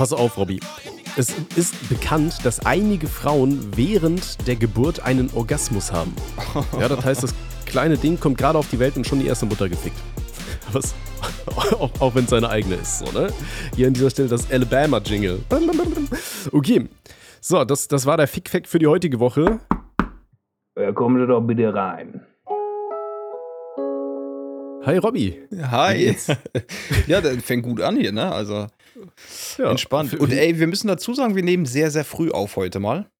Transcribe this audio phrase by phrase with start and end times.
[0.00, 0.58] Pass auf, Robby.
[1.18, 6.14] Es ist bekannt, dass einige Frauen während der Geburt einen Orgasmus haben.
[6.80, 7.34] Ja, das heißt, das
[7.66, 9.98] kleine Ding kommt gerade auf die Welt und schon die erste Mutter gefickt.
[10.72, 10.94] Was?
[11.54, 13.28] auch, auch wenn es seine eigene ist, so, ne?
[13.76, 15.40] Hier an dieser Stelle das Alabama-Jingle.
[16.50, 16.88] Okay.
[17.42, 19.60] So, das, das war der Fick-Fact für die heutige Woche.
[20.78, 22.22] Ja, kommen Sie doch bitte rein.
[24.82, 25.42] Hi, Robby.
[25.70, 26.16] Hi.
[27.06, 28.32] ja, das fängt gut an hier, ne?
[28.32, 28.66] Also
[29.58, 30.14] ja, entspannt.
[30.14, 33.10] Und ey, wir müssen dazu sagen, wir nehmen sehr, sehr früh auf heute mal.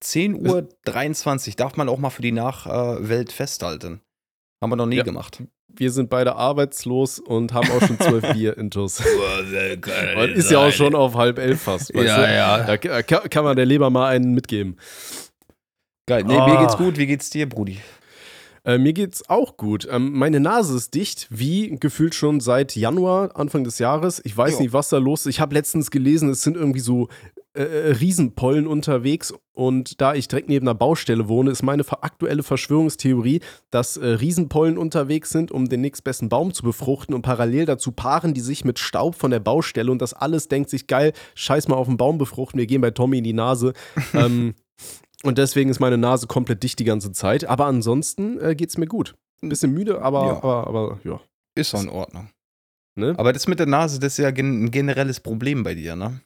[0.00, 4.00] 10 Uhr 23 darf man auch mal für die Nachwelt festhalten.
[4.60, 5.02] Haben wir noch nie ja.
[5.02, 5.42] gemacht.
[5.68, 9.02] Wir sind beide arbeitslos und haben auch schon zwölf Bier intus.
[10.14, 11.94] man ist ja auch schon auf halb elf fast.
[11.94, 12.34] ja, du?
[12.34, 12.76] ja.
[12.76, 14.78] Da kann man der Leber mal einen mitgeben.
[16.06, 16.24] Geil.
[16.24, 16.46] Nee, oh.
[16.46, 16.96] mir geht's gut.
[16.98, 17.78] Wie geht's dir, Brudi?
[18.66, 19.86] Äh, mir geht's auch gut.
[19.90, 24.20] Ähm, meine Nase ist dicht, wie gefühlt schon seit Januar, Anfang des Jahres.
[24.24, 24.60] Ich weiß jo.
[24.62, 25.36] nicht, was da los ist.
[25.36, 27.06] Ich habe letztens gelesen, es sind irgendwie so
[27.54, 29.32] äh, äh, Riesenpollen unterwegs.
[29.52, 33.40] Und da ich direkt neben einer Baustelle wohne, ist meine aktuelle Verschwörungstheorie,
[33.70, 37.14] dass äh, Riesenpollen unterwegs sind, um den nächstbesten Baum zu befruchten.
[37.14, 39.92] Und parallel dazu paaren die sich mit Staub von der Baustelle.
[39.92, 42.58] Und das alles denkt sich, geil, scheiß mal auf den Baum befruchten.
[42.58, 43.74] Wir gehen bei Tommy in die Nase.
[44.12, 44.54] ähm,
[45.22, 47.44] und deswegen ist meine Nase komplett dicht die ganze Zeit.
[47.44, 49.16] Aber ansonsten äh, geht es mir gut.
[49.42, 50.36] Ein bisschen müde, aber ja.
[50.36, 51.20] aber, aber ja.
[51.54, 52.30] Ist doch in Ordnung.
[52.96, 53.14] Ne?
[53.18, 56.20] Aber das mit der Nase, das ist ja ein generelles Problem bei dir, ne?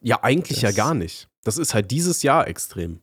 [0.00, 1.28] Ja, eigentlich das ja gar nicht.
[1.44, 3.00] Das ist halt dieses Jahr extrem.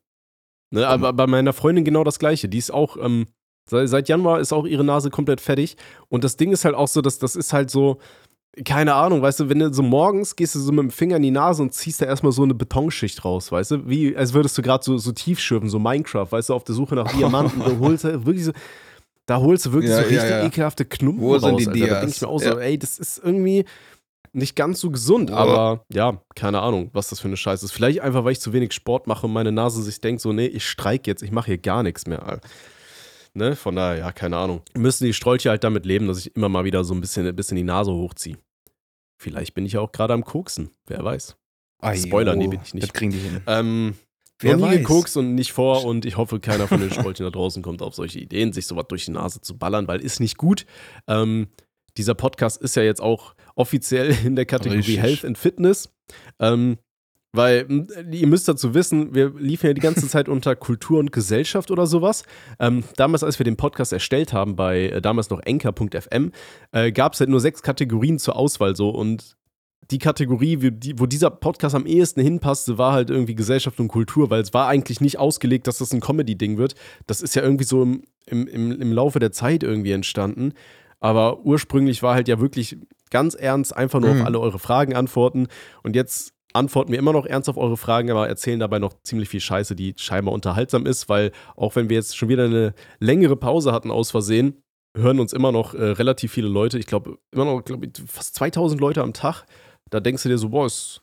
[0.72, 0.88] Ne?
[0.88, 2.50] Aber bei meiner Freundin genau das Gleiche.
[2.50, 3.28] Die ist auch, ähm,
[3.70, 5.78] seit Januar ist auch ihre Nase komplett fertig.
[6.10, 8.00] Und das Ding ist halt auch so, dass das ist halt so,
[8.64, 11.24] keine Ahnung, weißt du, wenn du so morgens gehst du so mit dem Finger in
[11.24, 14.58] die Nase und ziehst da erstmal so eine Betonschicht raus, weißt du, wie als würdest
[14.58, 17.60] du gerade so, so tief schürfen, so Minecraft, weißt du, auf der Suche nach Diamanten,
[17.66, 18.52] du holst wirklich so,
[19.26, 20.46] da holst du wirklich ja, so richtig ja, ja.
[20.46, 21.96] ekelhafte Knumpen Wo raus, sind die Alter.
[21.96, 23.66] Da denke ich mir auch so, ey, das ist irgendwie
[24.32, 25.36] nicht ganz so gesund, oh.
[25.36, 27.72] aber ja, keine Ahnung, was das für eine Scheiße ist.
[27.72, 30.48] Vielleicht einfach, weil ich zu wenig Sport mache und meine Nase sich denkt so, nee,
[30.48, 32.24] ich streik jetzt, ich mache hier gar nichts mehr.
[32.26, 32.48] Alter.
[33.36, 33.56] Ne?
[33.56, 34.62] Von daher, ja, keine Ahnung.
[34.76, 37.36] Müssen die Strolche halt damit leben, dass ich immer mal wieder so ein bisschen, ein
[37.36, 38.38] bisschen die Nase hochziehe.
[39.18, 41.38] Vielleicht bin ich ja auch gerade am Koksen, wer weiß.
[41.80, 42.84] Ay, Spoiler, nee, bin ich nicht.
[42.84, 43.42] Das kriegen die hin.
[43.48, 43.96] Ähm,
[44.40, 47.30] Wer noch nie gekokst und nicht vor und ich hoffe, keiner von den Strolchen da
[47.30, 50.38] draußen kommt auf solche Ideen, sich sowas durch die Nase zu ballern, weil ist nicht
[50.38, 50.66] gut.
[51.08, 51.48] Ähm,
[51.98, 55.02] dieser Podcast ist ja jetzt auch offiziell in der Kategorie Richtig.
[55.02, 55.90] Health and Fitness.
[56.40, 56.78] Ähm,
[57.36, 61.12] weil hm, ihr müsst dazu wissen, wir liefen ja die ganze Zeit unter Kultur und
[61.12, 62.24] Gesellschaft oder sowas.
[62.60, 66.32] Ähm, damals, als wir den Podcast erstellt haben, bei äh, damals noch enker.fm,
[66.72, 68.90] äh, gab es halt nur sechs Kategorien zur Auswahl so.
[68.90, 69.36] Und
[69.92, 74.42] die Kategorie, wo dieser Podcast am ehesten hinpasste, war halt irgendwie Gesellschaft und Kultur, weil
[74.42, 76.76] es war eigentlich nicht ausgelegt, dass das ein Comedy-Ding wird.
[77.06, 80.54] Das ist ja irgendwie so im, im, im Laufe der Zeit irgendwie entstanden.
[81.00, 82.78] Aber ursprünglich war halt ja wirklich
[83.12, 84.22] ganz ernst, einfach nur mhm.
[84.22, 85.48] auf alle eure Fragen antworten.
[85.84, 89.30] Und jetzt antworten wir immer noch ernst auf eure Fragen, aber erzählen dabei noch ziemlich
[89.30, 93.36] viel Scheiße, die scheinbar unterhaltsam ist, weil auch wenn wir jetzt schon wieder eine längere
[93.36, 94.62] Pause hatten aus Versehen,
[94.98, 96.80] hören uns immer noch äh, relativ viele Leute.
[96.80, 99.46] Ich glaube, immer noch glaub ich, fast 2000 Leute am Tag.
[99.90, 101.02] Da denkst du dir so, boah, ist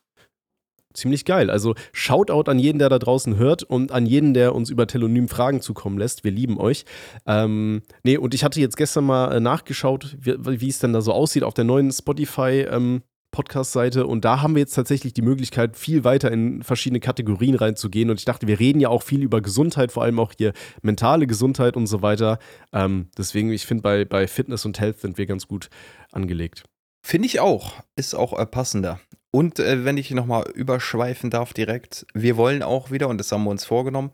[0.95, 1.51] ziemlich geil.
[1.51, 5.29] Also Shoutout an jeden, der da draußen hört und an jeden, der uns über Telonym
[5.29, 6.25] Fragen zukommen lässt.
[6.25, 6.85] Wir lieben euch.
[7.27, 11.01] Ähm, nee, und ich hatte jetzt gestern mal äh, nachgeschaut, wie, wie, es denn da
[11.01, 13.03] so aussieht auf der neuen Spotify ähm,
[13.33, 18.11] Podcast-Seite und da haben wir jetzt tatsächlich die Möglichkeit, viel weiter in verschiedene Kategorien reinzugehen.
[18.11, 21.27] Und ich dachte, wir reden ja auch viel über Gesundheit, vor allem auch hier mentale
[21.27, 22.39] Gesundheit und so weiter.
[22.73, 25.71] Ähm, deswegen, ich finde, bei, bei Fitness und Health sind wir ganz gut
[26.13, 26.63] angelegt.
[27.05, 27.75] Finde ich auch.
[27.97, 29.01] Ist auch äh, passender.
[29.33, 33.45] Und äh, wenn ich nochmal überschweifen darf direkt, wir wollen auch wieder, und das haben
[33.45, 34.13] wir uns vorgenommen,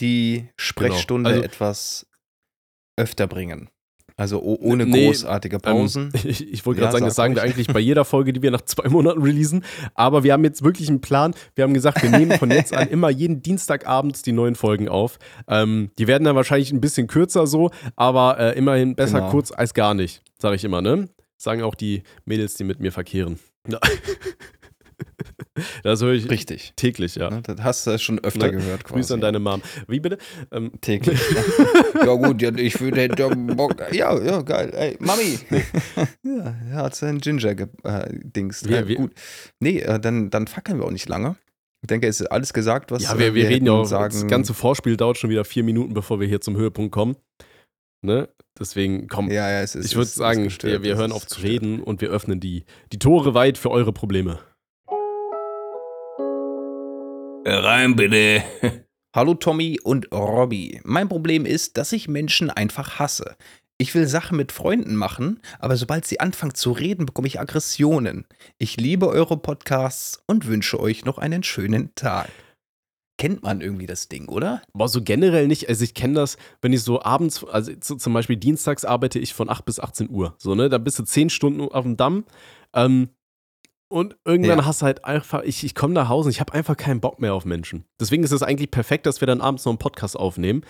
[0.00, 0.52] die genau.
[0.56, 1.42] Sprechstunde genau.
[1.42, 2.06] also, etwas
[2.96, 3.68] öfter bringen.
[4.16, 6.10] Also ohne nee, großartige ähm, Pausen.
[6.14, 8.42] Ähm, ich, ich wollte gerade ja, sagen, das sagen wir eigentlich bei jeder Folge, die
[8.42, 9.64] wir nach zwei Monaten releasen.
[9.94, 11.34] Aber wir haben jetzt wirklich einen Plan.
[11.56, 15.18] Wir haben gesagt, wir nehmen von jetzt an immer jeden Dienstagabend die neuen Folgen auf.
[15.48, 19.30] Ähm, die werden dann wahrscheinlich ein bisschen kürzer so, aber äh, immerhin besser genau.
[19.30, 21.08] kurz als gar nicht, sage ich immer, ne?
[21.36, 23.40] Sagen auch die Mädels, die mit mir verkehren.
[25.56, 25.62] Ja.
[25.82, 26.72] Das höre ich Richtig.
[26.76, 27.30] täglich, ja.
[27.30, 28.52] Das hast du schon öfter ne?
[28.52, 28.84] gehört.
[28.84, 28.94] Quasi.
[28.94, 29.62] Grüße an deine Mom.
[29.86, 30.18] Wie bitte?
[30.50, 30.72] Ähm.
[30.80, 31.20] Täglich.
[31.94, 33.08] ja, gut, ja, ich würde
[33.54, 33.76] Bock.
[33.92, 34.72] Ja, ja, geil.
[34.74, 35.38] Ey, Mami.
[36.22, 38.62] ja, er hat sein Ginger-Dings.
[38.64, 39.12] Äh, ja, gut.
[39.60, 41.36] Nee, äh, dann, dann fackeln wir auch nicht lange.
[41.82, 43.84] Ich denke, es ist alles gesagt, was ja, wir, wir, wir reden ja auch.
[43.84, 44.14] Sagen.
[44.14, 47.16] Das ganze Vorspiel dauert schon wieder vier Minuten, bevor wir hier zum Höhepunkt kommen.
[48.02, 48.28] Ne?
[48.58, 52.00] Deswegen, komm, ja, ja, ist, ich würde sagen, wir, wir hören auf zu reden und
[52.00, 54.38] wir öffnen die, die Tore weit für eure Probleme.
[57.46, 58.42] Rein bitte.
[59.14, 60.80] Hallo Tommy und Robby.
[60.82, 63.36] Mein Problem ist, dass ich Menschen einfach hasse.
[63.76, 68.24] Ich will Sachen mit Freunden machen, aber sobald sie anfangen zu reden, bekomme ich Aggressionen.
[68.56, 72.30] Ich liebe eure Podcasts und wünsche euch noch einen schönen Tag.
[73.18, 74.62] Kennt man irgendwie das Ding, oder?
[74.72, 75.68] Boah, so generell nicht.
[75.68, 79.50] Also ich kenne das, wenn ich so abends, also zum Beispiel dienstags arbeite ich von
[79.50, 80.34] 8 bis 18 Uhr.
[80.38, 80.70] So, ne?
[80.70, 82.24] Da bist du 10 Stunden auf dem Damm.
[82.72, 83.10] Ähm,
[83.94, 84.64] und irgendwann ja.
[84.64, 87.20] hast du halt einfach, ich, ich komme nach Hause und ich habe einfach keinen Bock
[87.20, 87.84] mehr auf Menschen.
[88.00, 90.62] Deswegen ist es eigentlich perfekt, dass wir dann abends noch einen Podcast aufnehmen.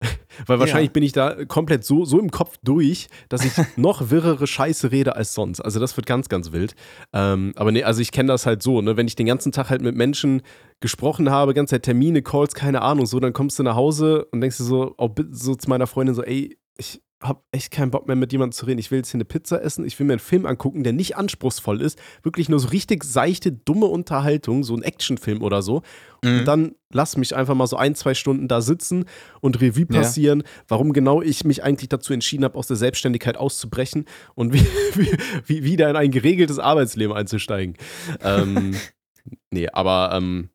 [0.46, 0.92] Weil wahrscheinlich ja.
[0.92, 5.16] bin ich da komplett so, so im Kopf durch, dass ich noch wirrere Scheiße rede
[5.16, 5.60] als sonst.
[5.60, 6.76] Also das wird ganz, ganz wild.
[7.12, 8.96] Ähm, aber nee, also ich kenne das halt so, ne?
[8.96, 10.42] wenn ich den ganzen Tag halt mit Menschen
[10.78, 14.40] gesprochen habe, ganze Zeit Termine, Calls, keine Ahnung, so, dann kommst du nach Hause und
[14.40, 18.06] denkst du so, auch so zu meiner Freundin so, ey, ich, habe echt keinen Bock
[18.06, 18.78] mehr mit jemandem zu reden.
[18.78, 21.16] Ich will jetzt hier eine Pizza essen, ich will mir einen Film angucken, der nicht
[21.16, 22.00] anspruchsvoll ist.
[22.22, 25.82] Wirklich nur so richtig seichte, dumme Unterhaltung, so ein Actionfilm oder so.
[26.24, 26.38] Mhm.
[26.40, 29.04] Und dann lass mich einfach mal so ein, zwei Stunden da sitzen
[29.40, 30.46] und Revue passieren, ja.
[30.68, 34.04] warum genau ich mich eigentlich dazu entschieden habe, aus der Selbstständigkeit auszubrechen
[34.34, 34.66] und wie,
[35.46, 37.76] wie, wieder in ein geregeltes Arbeitsleben einzusteigen.
[38.22, 38.76] ähm,
[39.50, 40.50] nee, aber ähm,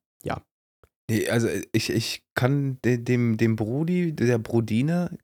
[1.10, 5.18] Nee, also äh, ich, ich kann dem, dem Brudi, der Brudine,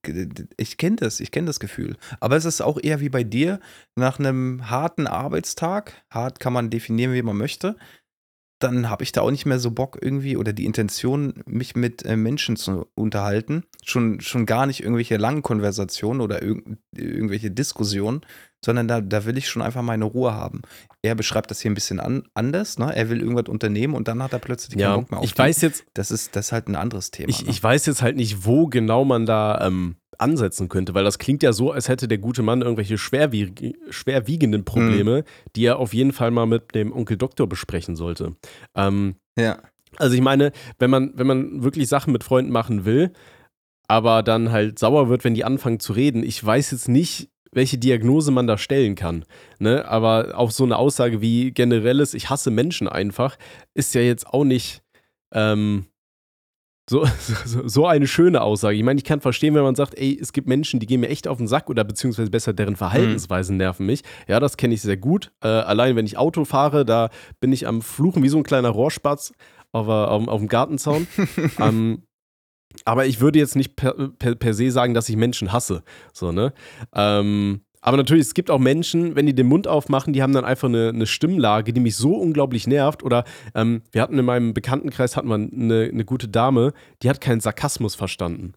[0.58, 1.98] ich kenne das, ich kenne das Gefühl.
[2.22, 3.60] Aber es ist auch eher wie bei dir,
[3.96, 7.76] nach einem harten Arbeitstag, hart kann man definieren, wie man möchte,
[8.64, 12.06] dann habe ich da auch nicht mehr so Bock irgendwie oder die Intention, mich mit
[12.06, 13.64] äh, Menschen zu unterhalten.
[13.84, 16.64] Schon, schon gar nicht irgendwelche langen Konversationen oder irg
[16.96, 18.22] irgendwelche Diskussionen,
[18.64, 20.62] sondern da, da will ich schon einfach meine Ruhe haben.
[21.02, 22.96] Er beschreibt das hier ein bisschen an, anders, ne?
[22.96, 25.38] Er will irgendwas unternehmen und dann hat er plötzlich ja, keinen Bock mehr auf Ich
[25.38, 25.86] weiß jetzt.
[25.94, 27.30] Das ist, das ist halt ein anderes Thema.
[27.30, 27.50] Ich, ne?
[27.50, 31.44] ich weiß jetzt halt nicht, wo genau man da ähm, ansetzen könnte, weil das klingt
[31.44, 35.52] ja so, als hätte der gute Mann irgendwelche schwerwieg schwerwiegenden Probleme, mhm.
[35.56, 38.36] die er auf jeden Fall mal mit dem Onkel Doktor besprechen sollte.
[38.76, 39.60] Ähm, ja.
[39.98, 43.12] Also ich meine, wenn man, wenn man wirklich Sachen mit Freunden machen will,
[43.88, 47.78] aber dann halt sauer wird, wenn die anfangen zu reden, ich weiß jetzt nicht, welche
[47.78, 49.26] Diagnose man da stellen kann.
[49.60, 49.86] Ne?
[49.88, 53.38] Aber auch so eine Aussage wie generelles, ich hasse Menschen einfach,
[53.76, 54.82] ist ja jetzt auch nicht.
[55.32, 55.86] Ähm,
[56.90, 57.06] so,
[57.46, 58.76] so, so, eine schöne Aussage.
[58.76, 61.08] Ich meine, ich kann verstehen, wenn man sagt, ey, es gibt Menschen, die gehen mir
[61.08, 64.02] echt auf den Sack oder beziehungsweise besser deren Verhaltensweisen nerven mich.
[64.28, 65.32] Ja, das kenne ich sehr gut.
[65.42, 67.10] Äh, allein wenn ich Auto fahre, da
[67.40, 69.34] bin ich am Fluchen wie so ein kleiner Rohrspatz
[69.72, 71.08] auf, auf, auf dem Gartenzaun.
[71.60, 72.04] ähm,
[72.84, 75.84] aber ich würde jetzt nicht per, per, per, se sagen, dass ich Menschen hasse.
[76.12, 76.54] So, ne?
[76.94, 80.46] Ähm, aber natürlich, es gibt auch Menschen, wenn die den Mund aufmachen, die haben dann
[80.46, 83.04] einfach eine, eine Stimmlage, die mich so unglaublich nervt.
[83.04, 83.26] Oder
[83.56, 86.72] ähm, wir hatten in meinem Bekanntenkreis hatten wir eine, eine gute Dame,
[87.02, 88.54] die hat keinen Sarkasmus verstanden.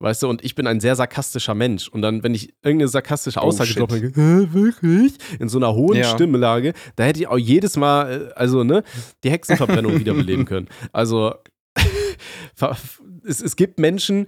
[0.00, 1.88] Weißt du, und ich bin ein sehr sarkastischer Mensch.
[1.88, 5.14] Und dann, wenn ich irgendeine sarkastische oh, Aussage oh, denke, wirklich?
[5.38, 6.04] In so einer hohen ja.
[6.04, 8.82] Stimmlage, da hätte ich auch jedes Mal, äh, also, ne,
[9.22, 10.66] die Hexenverbrennung wiederbeleben können.
[10.92, 11.36] Also,
[13.24, 14.26] es, es gibt Menschen,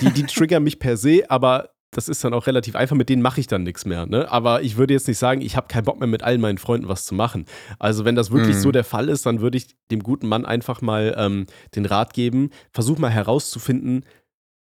[0.00, 3.22] die, die triggern mich per se, aber das ist dann auch relativ einfach, mit denen
[3.22, 4.06] mache ich dann nichts mehr.
[4.06, 4.30] Ne?
[4.30, 6.88] Aber ich würde jetzt nicht sagen, ich habe keinen Bock mehr mit allen meinen Freunden
[6.88, 7.44] was zu machen.
[7.78, 8.60] Also wenn das wirklich mhm.
[8.60, 11.46] so der Fall ist, dann würde ich dem guten Mann einfach mal ähm,
[11.76, 14.06] den Rat geben, versuch mal herauszufinden,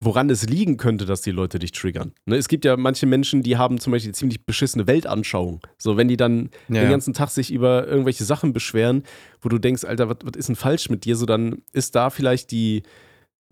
[0.02, 2.12] woran es liegen könnte, dass die Leute dich triggern.
[2.24, 2.36] Ne?
[2.36, 5.60] Es gibt ja manche Menschen, die haben zum Beispiel ziemlich beschissene Weltanschauung.
[5.78, 9.04] So, wenn die dann ja, den ganzen Tag sich über irgendwelche Sachen beschweren,
[9.40, 11.14] wo du denkst, Alter, was, was ist denn falsch mit dir?
[11.16, 12.82] So, dann ist da vielleicht die,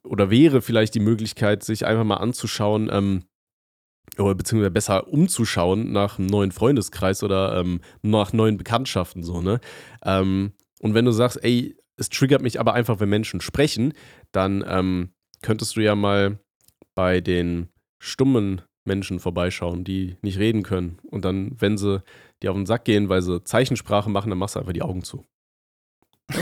[0.03, 3.23] oder wäre vielleicht die Möglichkeit, sich einfach mal anzuschauen, ähm,
[4.19, 9.61] oder beziehungsweise besser umzuschauen nach einem neuen Freundeskreis oder ähm, nach neuen Bekanntschaften so, ne?
[10.05, 13.93] Ähm, und wenn du sagst, ey, es triggert mich aber einfach, wenn Menschen sprechen,
[14.33, 15.11] dann ähm,
[15.43, 16.39] könntest du ja mal
[16.95, 17.69] bei den
[17.99, 20.99] stummen Menschen vorbeischauen, die nicht reden können.
[21.05, 22.03] Und dann, wenn sie
[22.43, 25.03] dir auf den Sack gehen, weil sie Zeichensprache machen, dann machst du einfach die Augen
[25.03, 25.25] zu.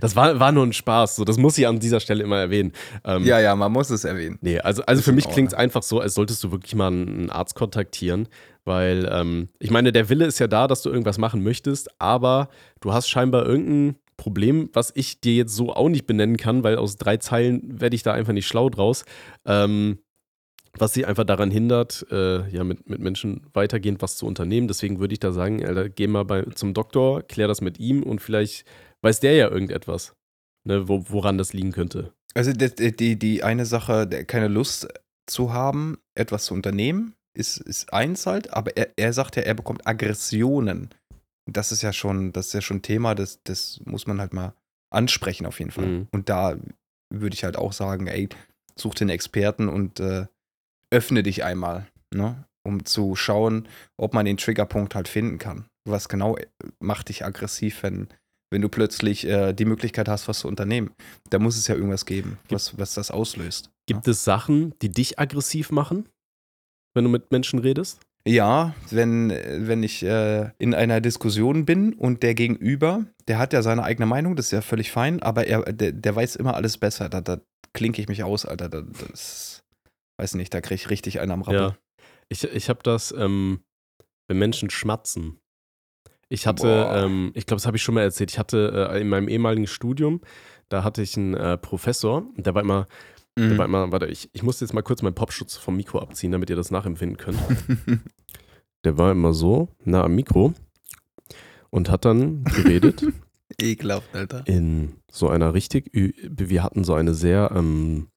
[0.00, 1.16] das war, war nur ein Spaß.
[1.16, 2.72] So, das muss ich an dieser Stelle immer erwähnen.
[3.04, 4.38] Ähm, ja, ja, man muss es erwähnen.
[4.40, 7.30] Nee, also, also für mich klingt es einfach so, als solltest du wirklich mal einen
[7.30, 8.28] Arzt kontaktieren.
[8.64, 12.48] Weil, ähm, ich meine, der Wille ist ja da, dass du irgendwas machen möchtest, aber
[12.80, 16.76] du hast scheinbar irgendein Problem, was ich dir jetzt so auch nicht benennen kann, weil
[16.76, 19.04] aus drei Zeilen werde ich da einfach nicht schlau draus.
[19.44, 19.98] Ähm,
[20.76, 24.66] was sie einfach daran hindert, äh, ja, mit, mit Menschen weitergehend was zu unternehmen.
[24.66, 28.02] Deswegen würde ich da sagen, Alter, geh mal bei, zum Doktor, klär das mit ihm
[28.02, 28.64] und vielleicht
[29.04, 30.14] weiß der ja irgendetwas,
[30.66, 32.12] ne, wo, woran das liegen könnte.
[32.34, 34.88] Also die, die, die eine Sache, keine Lust
[35.26, 39.54] zu haben, etwas zu unternehmen, ist, ist eins halt, aber er, er sagt ja, er
[39.54, 40.90] bekommt Aggressionen.
[41.50, 44.54] Das ist ja schon, das ist ja schon Thema, das, das muss man halt mal
[44.90, 45.86] ansprechen auf jeden Fall.
[45.86, 46.08] Mhm.
[46.10, 46.56] Und da
[47.12, 48.28] würde ich halt auch sagen, ey,
[48.76, 50.26] such den Experten und äh,
[50.90, 52.44] öffne dich einmal, ne?
[52.66, 53.68] um zu schauen,
[53.98, 55.66] ob man den Triggerpunkt halt finden kann.
[55.86, 56.46] Was genau äh,
[56.78, 58.08] macht dich aggressiv, wenn,
[58.50, 60.90] wenn du plötzlich äh, die Möglichkeit hast, was zu unternehmen.
[61.30, 63.70] Da muss es ja irgendwas geben, was, was das auslöst.
[63.86, 64.12] Gibt ja?
[64.12, 66.08] es Sachen, die dich aggressiv machen?
[66.94, 68.00] wenn du mit Menschen redest?
[68.26, 73.60] Ja, wenn, wenn ich äh, in einer Diskussion bin und der Gegenüber, der hat ja
[73.60, 76.78] seine eigene Meinung, das ist ja völlig fein, aber er, der, der weiß immer alles
[76.78, 77.10] besser.
[77.10, 77.40] Da, da
[77.74, 78.70] klinke ich mich aus, Alter.
[78.70, 79.62] Da, das,
[80.18, 81.60] weiß nicht, da kriege ich richtig einen am Rappel.
[81.60, 81.76] Ja.
[82.30, 83.60] Ich, ich habe das, ähm,
[84.28, 85.38] wenn Menschen schmatzen.
[86.34, 89.08] Ich hatte, ähm, ich glaube, das habe ich schon mal erzählt, ich hatte äh, in
[89.08, 90.20] meinem ehemaligen Studium,
[90.68, 92.88] da hatte ich einen äh, Professor, der war immer,
[93.36, 93.50] mhm.
[93.50, 96.32] der war immer, warte, ich, ich muss jetzt mal kurz meinen Popschutz vom Mikro abziehen,
[96.32, 97.38] damit ihr das nachempfinden könnt.
[98.84, 100.54] der war immer so, nah am Mikro
[101.70, 103.06] und hat dann geredet.
[103.60, 104.42] Ekelhaft, Alter.
[104.46, 108.08] In so einer richtig, wir hatten so eine sehr, ähm,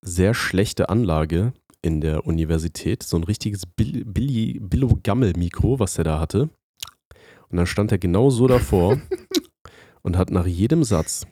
[0.00, 1.52] sehr schlechte Anlage
[1.82, 6.48] in der Universität, so ein richtiges Billo-Gammel-Mikro, was der da hatte.
[7.50, 9.00] Und dann stand er genau so davor
[10.02, 11.26] und hat nach jedem Satz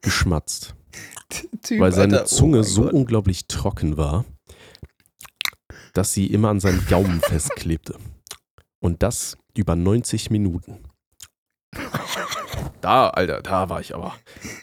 [0.00, 0.74] geschmatzt.
[1.62, 2.92] Typ, weil seine Alter, oh Zunge oh so Gott.
[2.94, 4.24] unglaublich trocken war,
[5.92, 7.96] dass sie immer an seinem Gaumen festklebte.
[8.80, 10.78] Und das über 90 Minuten.
[12.80, 14.14] Da, Alter, da war ich aber.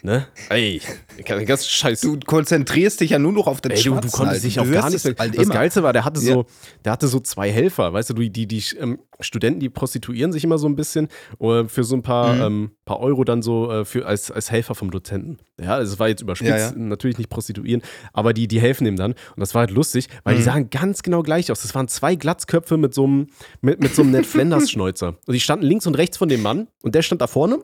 [0.02, 0.26] Ne?
[0.48, 0.80] Ey,
[1.24, 2.06] ganz scheiße.
[2.06, 4.90] Du konzentrierst dich ja nur noch auf den Ey, du, du konntest dich auch gar
[4.90, 5.04] nicht.
[5.04, 5.54] Halt das immer.
[5.54, 6.34] Geilste war, der hatte ja.
[6.34, 6.46] so,
[6.84, 10.44] der hatte so zwei Helfer, weißt du, die, die, die ähm, Studenten, die prostituieren sich
[10.44, 11.08] immer so ein bisschen
[11.40, 12.42] äh, für so ein paar, mhm.
[12.42, 15.38] ähm, paar Euro dann so äh, für, als, als Helfer vom Dozenten.
[15.60, 16.72] Ja, also es war jetzt überspitzt, ja, ja.
[16.76, 17.82] natürlich nicht prostituieren,
[18.12, 19.12] aber die, die helfen ihm dann.
[19.12, 20.38] Und das war halt lustig, weil mhm.
[20.38, 21.62] die sahen ganz genau gleich aus.
[21.62, 23.28] Das waren zwei Glatzköpfe mit so einem,
[23.60, 25.16] mit, mit so einem Ned Flanders-Schnäuzer.
[25.26, 27.58] Und die standen links und rechts von dem Mann und der stand da vorne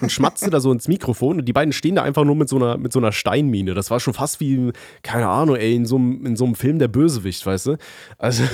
[0.00, 2.56] und schmatzte da so ins Mikrofon und die beiden stehen da einfach nur mit so
[2.56, 3.74] einer, mit so einer Steinmine.
[3.74, 4.72] Das war schon fast wie,
[5.02, 7.76] keine Ahnung, ey, in so einem, in so einem Film der Bösewicht, weißt du?
[8.18, 8.44] Also,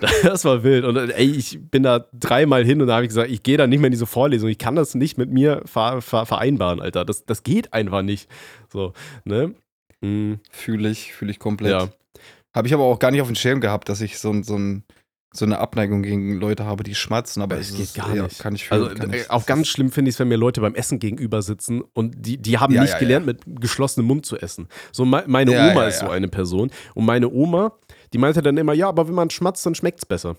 [0.22, 0.84] das war wild.
[0.84, 3.66] Und ey, ich bin da dreimal hin und da habe ich gesagt, ich gehe da
[3.66, 4.48] nicht mehr in diese Vorlesung.
[4.48, 7.04] Ich kann das nicht mit mir ver ver vereinbaren, Alter.
[7.04, 8.28] Das, das geht einfach nicht.
[8.72, 8.92] So,
[9.24, 9.54] ne?
[10.00, 10.40] Mhm.
[10.50, 11.72] Fühle ich, fühle ich komplett.
[11.72, 11.88] Ja.
[12.54, 14.58] Habe ich aber auch gar nicht auf dem Schirm gehabt, dass ich so, so
[15.32, 18.40] so eine Abneigung gegen Leute habe, die schmatzen, aber es geht gar nicht.
[18.40, 20.60] kann ich fühlen, also kann ich, auch ganz schlimm finde ich es, wenn mir Leute
[20.60, 23.32] beim Essen gegenüber sitzen und die, die haben ja, nicht ja, gelernt, ja.
[23.32, 24.66] mit geschlossenem Mund zu essen.
[24.90, 27.78] So meine Oma ist so eine Person und meine Oma,
[28.12, 30.36] die meinte dann immer, ja, aber wenn man schmatzt, dann schmeckt es besser.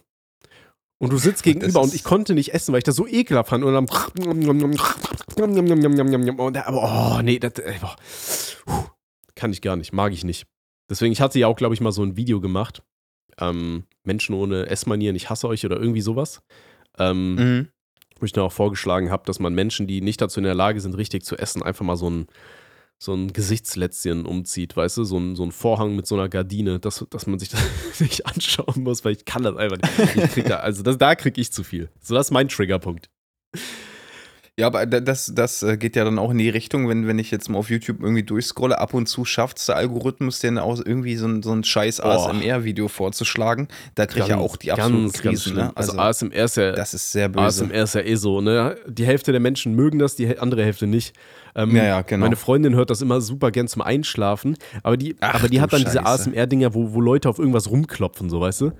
[1.01, 3.63] Und du sitzt gegenüber und ich konnte nicht essen, weil ich das so ekelhaft fand.
[3.63, 3.88] Und dann.
[6.67, 7.53] Aber oh, nee, das.
[9.34, 10.46] Kann ich gar nicht, mag ich nicht.
[10.91, 12.84] Deswegen, ich hatte ja auch, glaube ich, mal so ein Video gemacht.
[13.39, 16.43] Ähm, Menschen ohne Essmanieren, ich hasse euch oder irgendwie sowas.
[17.00, 17.67] Ähm, mhm.
[18.20, 20.81] Wo ich dann auch vorgeschlagen habe, dass man Menschen, die nicht dazu in der Lage
[20.81, 22.27] sind, richtig zu essen, einfach mal so ein
[23.03, 26.79] so ein Gesichtslätzchen umzieht, weißt du, so ein, so ein Vorhang mit so einer Gardine,
[26.79, 27.60] dass, dass man sich das
[28.00, 30.15] nicht anschauen muss, weil ich kann das einfach nicht.
[30.15, 31.89] Ich krieg da, also das, da krieg ich zu viel.
[32.00, 33.10] So, das ist mein Triggerpunkt.
[34.62, 37.32] Ja, aber das, das äh, geht ja dann auch in die Richtung, wenn, wenn ich
[37.32, 40.80] jetzt mal auf YouTube irgendwie durchscrolle, ab und zu schafft es der Algorithmus, denn auch
[40.86, 43.70] irgendwie so ein, so ein scheiß ASMR-Video vorzuschlagen.
[43.96, 45.56] Da kriege ich ja auch die absoluten ganz, Krisen.
[45.56, 45.75] Ganz ne?
[45.75, 46.74] also, also, ASMR ist ja.
[46.74, 47.65] Das ist sehr böse.
[47.65, 48.75] ASMR ist ja eh so, ne?
[48.88, 51.15] Die Hälfte der Menschen mögen das, die andere Hälfte nicht.
[51.56, 52.25] Ähm, ja, ja, genau.
[52.25, 55.74] Meine Freundin hört das immer super gern zum Einschlafen, aber die, Ach, aber die hat
[55.74, 55.98] dann Scheiße.
[55.98, 58.74] diese ASMR-Dinger, wo, wo Leute auf irgendwas rumklopfen, so weißt du?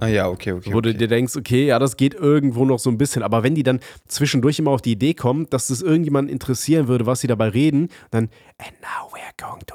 [0.00, 0.72] Ah ja, okay, okay.
[0.72, 0.92] Wo okay.
[0.92, 3.22] du dir denkst, okay, ja, das geht irgendwo noch so ein bisschen.
[3.22, 7.06] Aber wenn die dann zwischendurch immer auf die Idee kommen, dass das irgendjemanden interessieren würde,
[7.06, 9.74] was sie dabei reden, dann, and now we're going to.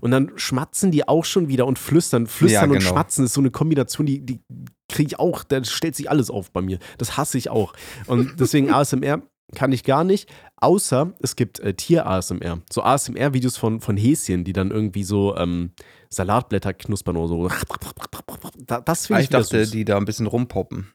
[0.00, 2.26] Und dann schmatzen die auch schon wieder und flüstern.
[2.26, 2.74] Flüstern ja, genau.
[2.74, 4.40] und schmatzen ist so eine Kombination, die, die
[4.88, 6.78] kriege ich auch, da stellt sich alles auf bei mir.
[6.98, 7.72] Das hasse ich auch.
[8.06, 9.22] Und deswegen ASMR
[9.56, 12.60] kann ich gar nicht, außer es gibt äh, Tier-ASMR.
[12.70, 15.72] So ASMR-Videos von, von Häschen, die dann irgendwie so ähm,
[16.10, 17.48] Salatblätter knuspern oder so.
[18.84, 19.70] das finde ah, ich Ich dachte, süß.
[19.70, 20.92] die da ein bisschen rumpoppen.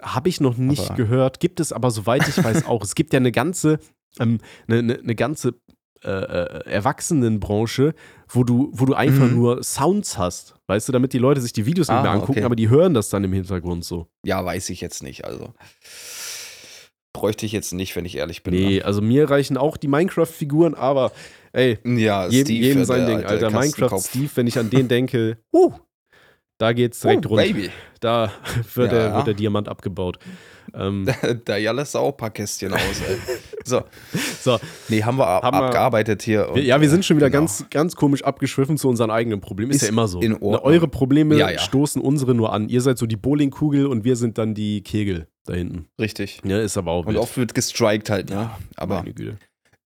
[0.00, 0.94] Habe ich noch nicht aber.
[0.94, 2.82] gehört, gibt es aber, soweit ich weiß, auch.
[2.84, 3.80] Es gibt ja eine ganze,
[4.20, 4.38] ähm,
[4.68, 5.54] eine, eine, eine ganze
[6.04, 7.94] äh, äh, Erwachsenenbranche,
[8.28, 9.34] wo du, wo du einfach mhm.
[9.34, 12.32] nur Sounds hast, weißt du, damit die Leute sich die Videos ah, nicht mehr angucken,
[12.38, 12.44] okay.
[12.44, 14.06] aber die hören das dann im Hintergrund so.
[14.24, 15.54] Ja, weiß ich jetzt nicht, also
[17.18, 18.54] bräuchte ich jetzt nicht, wenn ich ehrlich bin.
[18.54, 18.84] Nee, ne?
[18.84, 21.10] also mir reichen auch die Minecraft-Figuren, aber
[21.52, 23.50] ey, ja, jedem, Steve, jedem sein der, Ding, Alter.
[23.50, 25.72] Minecraft Steve, wenn ich an den denke, uh,
[26.58, 27.44] da geht's direkt oh, runter.
[27.44, 27.70] Baby.
[28.00, 28.32] Da
[28.74, 28.98] wird, ja.
[28.98, 30.18] der, wird der Diamant abgebaut.
[30.74, 33.16] Ähm, da, da ja lässt auch ein paar Kästchen aus, ey.
[33.64, 33.82] So.
[34.40, 34.58] so.
[34.88, 36.50] Nee, haben wir haben abgearbeitet hier.
[36.50, 37.42] Und, ja, wir sind schon wieder genau.
[37.42, 39.70] ganz, ganz komisch abgeschwiffen zu unseren eigenen Problemen.
[39.70, 40.20] Ist, Ist ja immer so.
[40.20, 41.58] Ne, eure Probleme ja, ja.
[41.58, 42.68] stoßen unsere nur an.
[42.68, 45.88] Ihr seid so die Bowlingkugel und wir sind dann die Kegel da hinten.
[46.00, 46.40] Richtig.
[46.44, 47.06] Ja, ist aber auch.
[47.06, 48.50] Und oft wird gestrikt halt, ne?
[48.76, 49.04] Aber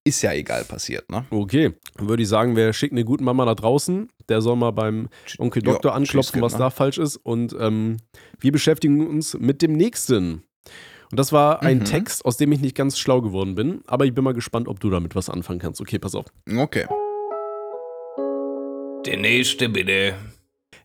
[0.05, 1.25] ist ja egal passiert, ne?
[1.31, 1.73] Okay.
[1.97, 5.09] Dann würde ich sagen, wer schickt eine gute Mama da draußen, der soll mal beim
[5.39, 6.59] Onkel Doktor ja, anklopfen, was ne?
[6.59, 7.17] da falsch ist.
[7.17, 7.99] Und ähm,
[8.41, 10.43] wir beschäftigen uns mit dem nächsten.
[11.11, 11.85] Und das war ein mhm.
[11.85, 14.81] Text, aus dem ich nicht ganz schlau geworden bin, aber ich bin mal gespannt, ob
[14.81, 15.81] du damit was anfangen kannst.
[15.81, 16.26] Okay, pass auf.
[16.57, 16.87] Okay.
[19.04, 20.14] Der nächste bitte.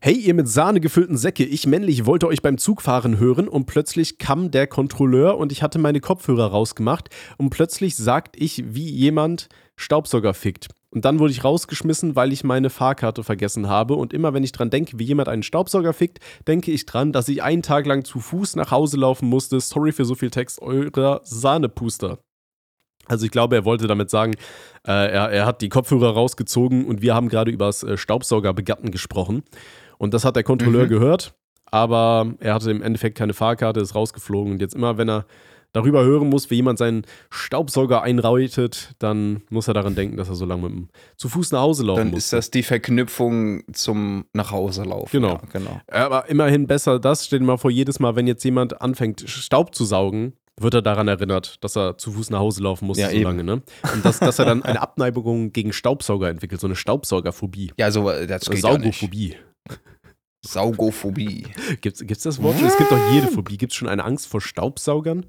[0.00, 4.18] Hey, ihr mit Sahne gefüllten Säcke, ich männlich wollte euch beim Zugfahren hören und plötzlich
[4.18, 9.48] kam der Kontrolleur und ich hatte meine Kopfhörer rausgemacht und plötzlich sagt ich, wie jemand
[9.78, 10.68] Staubsauger fickt.
[10.90, 13.94] Und dann wurde ich rausgeschmissen, weil ich meine Fahrkarte vergessen habe.
[13.94, 17.28] Und immer wenn ich dran denke, wie jemand einen Staubsauger fickt, denke ich dran, dass
[17.28, 19.60] ich einen Tag lang zu Fuß nach Hause laufen musste.
[19.60, 22.18] Sorry für so viel Text, eurer Sahnepuster.
[23.06, 24.34] Also ich glaube, er wollte damit sagen,
[24.86, 28.90] äh, er, er, hat die Kopfhörer rausgezogen und wir haben gerade über das äh, Staubsaugerbegatten
[28.90, 29.44] gesprochen.
[29.96, 30.90] Und das hat der Kontrolleur mhm.
[30.90, 31.34] gehört,
[31.66, 34.52] aber er hatte im Endeffekt keine Fahrkarte, ist rausgeflogen.
[34.52, 35.26] Und jetzt immer, wenn er
[35.78, 40.34] darüber hören muss, wie jemand seinen Staubsauger einrautet, dann muss er daran denken, dass er
[40.34, 42.10] so lange mit dem zu Fuß nach Hause laufen muss.
[42.10, 45.10] Dann ist das die Verknüpfung zum nach Hause laufen.
[45.12, 45.34] Genau.
[45.34, 45.80] Ja, genau.
[45.90, 47.26] Aber immerhin besser das.
[47.26, 50.82] Stell dir mal vor, jedes Mal, wenn jetzt jemand anfängt, Staub zu saugen, wird er
[50.82, 53.24] daran erinnert, dass er zu Fuß nach Hause laufen muss ja, so eben.
[53.24, 53.62] lange, ne?
[53.94, 57.72] Und dass, dass er dann eine Abneigung gegen Staubsauger entwickelt, so eine Staubsaugerphobie.
[57.78, 59.36] Ja, so das geht Saugophobie.
[60.44, 61.46] Saugophobie.
[61.80, 62.60] Gibt es das Wort?
[62.62, 63.56] Es gibt doch jede Phobie.
[63.56, 65.26] Gibt es schon eine Angst vor Staubsaugern?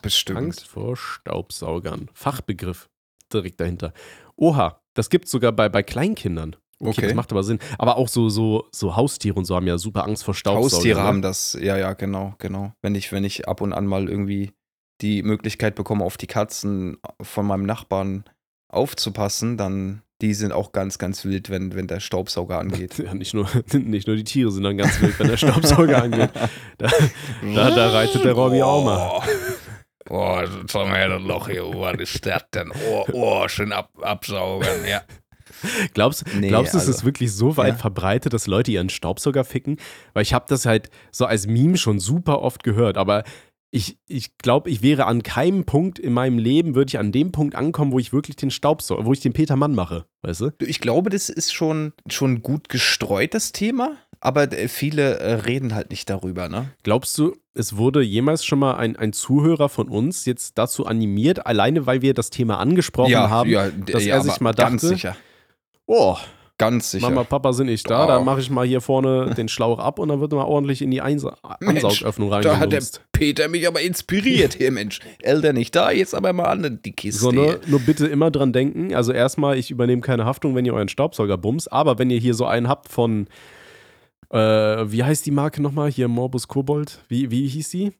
[0.00, 0.38] Bestimmt.
[0.38, 2.08] Angst vor Staubsaugern.
[2.14, 2.88] Fachbegriff
[3.32, 3.92] direkt dahinter.
[4.36, 6.56] Oha, das gibt es sogar bei, bei Kleinkindern.
[6.78, 7.60] Okay, okay, das macht aber Sinn.
[7.78, 10.72] Aber auch so, so, so Haustiere und so haben ja super Angst vor Staubsaugern.
[10.72, 11.06] Haustiere ne?
[11.06, 12.72] haben das, ja, ja, genau, genau.
[12.82, 14.52] Wenn ich, wenn ich ab und an mal irgendwie
[15.00, 18.24] die Möglichkeit bekomme, auf die Katzen von meinem Nachbarn
[18.68, 22.98] aufzupassen, dann die sind auch ganz, ganz wild, wenn, wenn der Staubsauger angeht.
[23.02, 26.30] Ja, nicht nur, nicht nur die Tiere sind dann ganz wild, wenn der Staubsauger angeht.
[26.78, 26.88] Da,
[27.54, 29.22] da, da reitet der Robby auch mal.
[30.06, 32.72] Boah, sag mal das Loch hier, was ist das denn?
[32.88, 35.02] Oh, oh, schön ab, absaugen, ja.
[35.94, 37.78] Glaubst, nee, glaubst du, also, es ist wirklich so weit ja.
[37.78, 39.76] verbreitet, dass Leute ihren Staubsauger ficken?
[40.12, 43.22] Weil ich habe das halt so als Meme schon super oft gehört, aber
[43.70, 47.32] ich, ich glaube, ich wäre an keinem Punkt in meinem Leben, würde ich an dem
[47.32, 50.50] Punkt ankommen, wo ich wirklich den Staubsauger, wo ich den Peter Mann mache, weißt du?
[50.58, 55.90] Ich glaube, das ist schon, schon gut gestreut, das Thema, aber viele äh, reden halt
[55.90, 56.70] nicht darüber, ne?
[56.84, 61.44] Glaubst du, es wurde jemals schon mal ein, ein Zuhörer von uns jetzt dazu animiert,
[61.44, 64.70] alleine weil wir das Thema angesprochen ja, haben, ja, dass ja, er sich mal dachte,
[64.70, 65.16] ganz sicher.
[65.86, 66.16] oh,
[66.58, 67.08] Ganz sicher.
[67.08, 68.06] Mama, Papa sind nicht da, oh.
[68.06, 70.92] dann mache ich mal hier vorne den Schlauch ab und dann wird mal ordentlich in
[70.92, 72.42] die Einsa Ansaugöffnung rein.
[72.42, 75.00] Da hat der Peter mich aber inspiriert hier, Mensch.
[75.22, 77.20] Eltern nicht da, jetzt aber mal an die Kiste.
[77.20, 78.94] So, nur, nur bitte immer dran denken.
[78.94, 82.34] Also erstmal, ich übernehme keine Haftung, wenn ihr euren Staubsauger bumst, aber wenn ihr hier
[82.34, 83.26] so einen habt von,
[84.32, 85.90] äh, wie heißt die Marke nochmal?
[85.90, 87.04] Hier Morbus Kobold.
[87.08, 87.92] Wie, wie hieß die?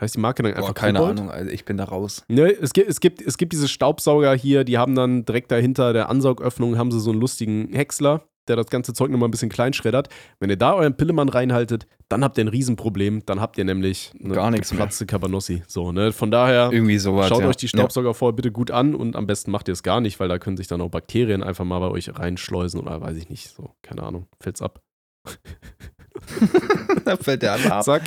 [0.00, 1.18] Heißt die Marke dann einfach Boah, keine Kobold?
[1.18, 2.22] Ahnung, also ich bin da raus.
[2.28, 5.92] Ne, es gibt, es, gibt, es gibt diese Staubsauger hier, die haben dann direkt dahinter
[5.92, 9.48] der Ansaugöffnung haben sie so einen lustigen Häcksler, der das ganze Zeug nochmal ein bisschen
[9.48, 10.08] klein schreddert.
[10.38, 13.24] Wenn ihr da euren Pillemann reinhaltet, dann habt ihr ein Riesenproblem.
[13.24, 15.62] Dann habt ihr nämlich eine Gar nichts Platze Cabanossi.
[15.66, 16.12] So, ne?
[16.12, 17.48] Von daher Irgendwie sowas, schaut ja.
[17.48, 18.12] euch die Staubsauger ja.
[18.12, 20.58] vorher bitte gut an und am besten macht ihr es gar nicht, weil da können
[20.58, 23.48] sich dann auch Bakterien einfach mal bei euch reinschleusen oder weiß ich nicht.
[23.48, 24.26] So, keine Ahnung.
[24.40, 24.82] Fällt's ab.
[27.04, 27.84] da fällt der alle ab.
[27.84, 28.02] Zack.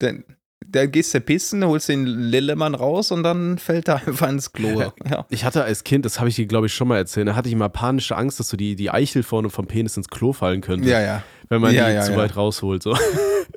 [0.00, 0.24] Denn
[0.72, 4.80] da gehst du pissen, holst den Lillemann raus und dann fällt er einfach ins Klo.
[5.08, 5.26] Ja.
[5.28, 7.48] Ich hatte als Kind, das habe ich dir, glaube ich, schon mal erzählt, da hatte
[7.48, 10.60] ich mal panische Angst, dass so die, die Eichel vorne vom Penis ins Klo fallen
[10.60, 10.88] könnte.
[10.88, 11.22] Ja, ja.
[11.48, 12.82] Wenn man ja, die ja, zu weit rausholt.
[12.82, 12.96] So.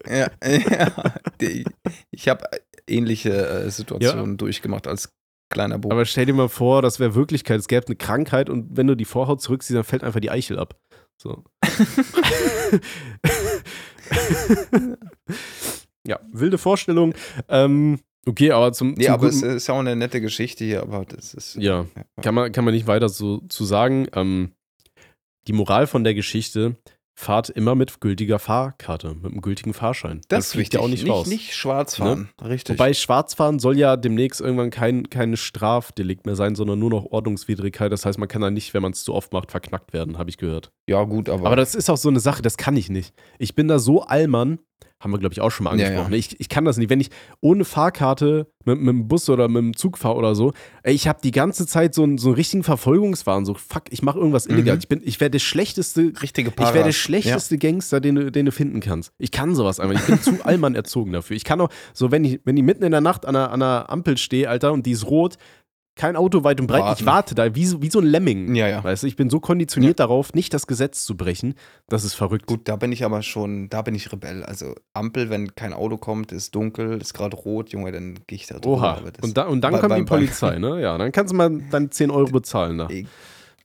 [0.07, 0.91] Ja, ja.
[2.11, 2.45] Ich habe
[2.87, 5.09] ähnliche äh, Situationen durchgemacht als
[5.49, 5.91] kleiner Bub.
[5.91, 7.59] Aber stell dir mal vor, das wäre Wirklichkeit.
[7.59, 10.59] Es gäbe eine Krankheit und wenn du die Vorhaut zurückziehst, dann fällt einfach die Eichel
[10.59, 10.75] ab.
[11.17, 11.43] So.
[16.07, 17.13] Ja, wilde Vorstellung.
[17.49, 18.93] Ähm, okay, aber zum.
[18.93, 21.55] Nee, aber es ist ja auch eine nette Geschichte hier, aber das ist.
[21.55, 22.03] Ja, ja.
[22.21, 24.07] Kann, man, kann man nicht weiter so zu sagen.
[24.13, 24.51] Ähm,
[25.47, 26.75] die Moral von der Geschichte
[27.15, 30.21] fahrt immer mit gültiger Fahrkarte, mit einem gültigen Fahrschein.
[30.27, 31.27] Das fliegt ja auch nicht, nicht raus.
[31.27, 32.49] Nicht schwarz fahren, ne?
[32.49, 32.77] richtig.
[32.77, 37.91] Wobei Schwarzfahren soll ja demnächst irgendwann kein, kein Strafdelikt mehr sein, sondern nur noch Ordnungswidrigkeit.
[37.91, 40.29] Das heißt, man kann da nicht, wenn man es zu oft macht, verknackt werden, habe
[40.29, 40.71] ich gehört.
[40.87, 41.47] Ja, gut, aber.
[41.47, 43.13] Aber das ist auch so eine Sache, das kann ich nicht.
[43.39, 44.59] Ich bin da so allmann,
[44.99, 46.11] haben wir, glaube ich, auch schon mal angesprochen.
[46.11, 46.17] Ja, ja.
[46.17, 46.89] Ich, ich kann das nicht.
[46.89, 47.09] Wenn ich
[47.41, 50.53] ohne Fahrkarte mit, mit dem Bus oder mit dem Zug fahre oder so,
[50.83, 53.45] ich habe die ganze Zeit so einen, so einen richtigen Verfolgungswahn.
[53.45, 54.77] So, fuck, ich mache irgendwas illegal.
[54.77, 55.01] Mhm.
[55.01, 57.59] Ich, ich werde der schlechteste, Richtige ich werde der schlechteste ja.
[57.59, 59.11] Gangster, den du, den du finden kannst.
[59.17, 59.99] Ich kann sowas einfach.
[59.99, 61.35] Ich bin zu allmann erzogen dafür.
[61.35, 63.61] Ich kann auch, so, wenn ich, wenn ich mitten in der Nacht an einer, an
[63.61, 65.37] einer Ampel stehe, Alter, und die ist rot,
[65.95, 66.81] kein Auto weit und breit.
[66.81, 67.01] Warten.
[67.01, 68.53] Ich warte da wie, wie so ein Lemming.
[68.53, 68.83] Ja, ja.
[68.83, 70.05] Weißt du, ich bin so konditioniert ja.
[70.05, 71.55] darauf, nicht das Gesetz zu brechen.
[71.87, 72.47] Das ist verrückt.
[72.47, 74.43] Gut, da bin ich aber schon, da bin ich Rebell.
[74.43, 78.47] Also Ampel, wenn kein Auto kommt, ist dunkel, ist gerade rot, Junge, dann gehe ich
[78.47, 78.75] da drüber.
[78.75, 79.01] Oha.
[79.21, 80.81] Und, da, und dann bei, kommt bei, die Polizei, ne?
[80.81, 82.77] Ja, dann kannst du mal dann 10 Euro bezahlen.
[82.77, 82.89] Da.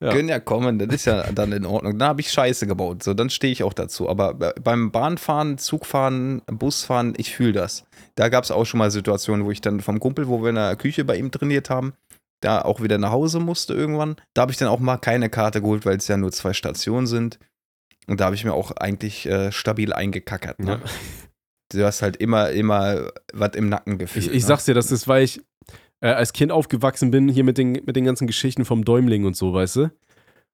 [0.02, 0.12] Ja.
[0.12, 1.98] Können ja kommen, das ist ja dann in Ordnung.
[1.98, 4.08] Da habe ich Scheiße gebaut, so dann stehe ich auch dazu.
[4.08, 7.84] Aber beim Bahnfahren, Zugfahren, Busfahren, ich fühle das.
[8.14, 10.54] Da gab es auch schon mal Situationen, wo ich dann vom Kumpel, wo wir in
[10.54, 11.92] der Küche bei ihm trainiert haben,
[12.40, 14.16] da auch wieder nach Hause musste irgendwann.
[14.35, 17.07] Da habe ich dann auch mal keine Karte geholt, weil es ja nur zwei Stationen
[17.07, 17.38] sind.
[18.07, 20.59] Und da habe ich mir auch eigentlich äh, stabil eingekackert.
[20.59, 20.81] Ne?
[20.83, 20.90] Ja.
[21.72, 24.26] Du hast halt immer, immer was im Nacken gefühlt.
[24.26, 24.48] Ich, ich ne?
[24.48, 25.40] sag's dir, das ist, weil ich
[26.00, 29.37] äh, als Kind aufgewachsen bin, hier mit den, mit den ganzen Geschichten vom Däumling und
[29.37, 29.90] so, weißt du?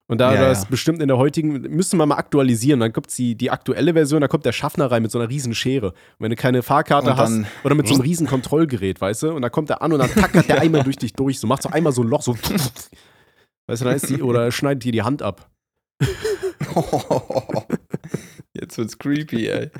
[0.09, 0.69] Und da, ja, da ist ja.
[0.69, 2.79] bestimmt in der heutigen, müsste man mal aktualisieren.
[2.79, 5.53] Dann kommt die, die aktuelle Version, da kommt der Schaffner rein mit so einer riesen
[5.53, 5.87] Schere.
[5.87, 9.33] Und wenn du keine Fahrkarte dann, hast, oder mit so einem riesen Kontrollgerät, weißt du,
[9.33, 11.39] und da kommt der an und dann tackert der einmal durch dich durch.
[11.39, 12.37] So macht so einmal so ein Loch, so.
[13.67, 15.49] Weißt du, dann ist die, oder schneidet dir die Hand ab.
[18.53, 19.71] Jetzt wird's creepy, ey.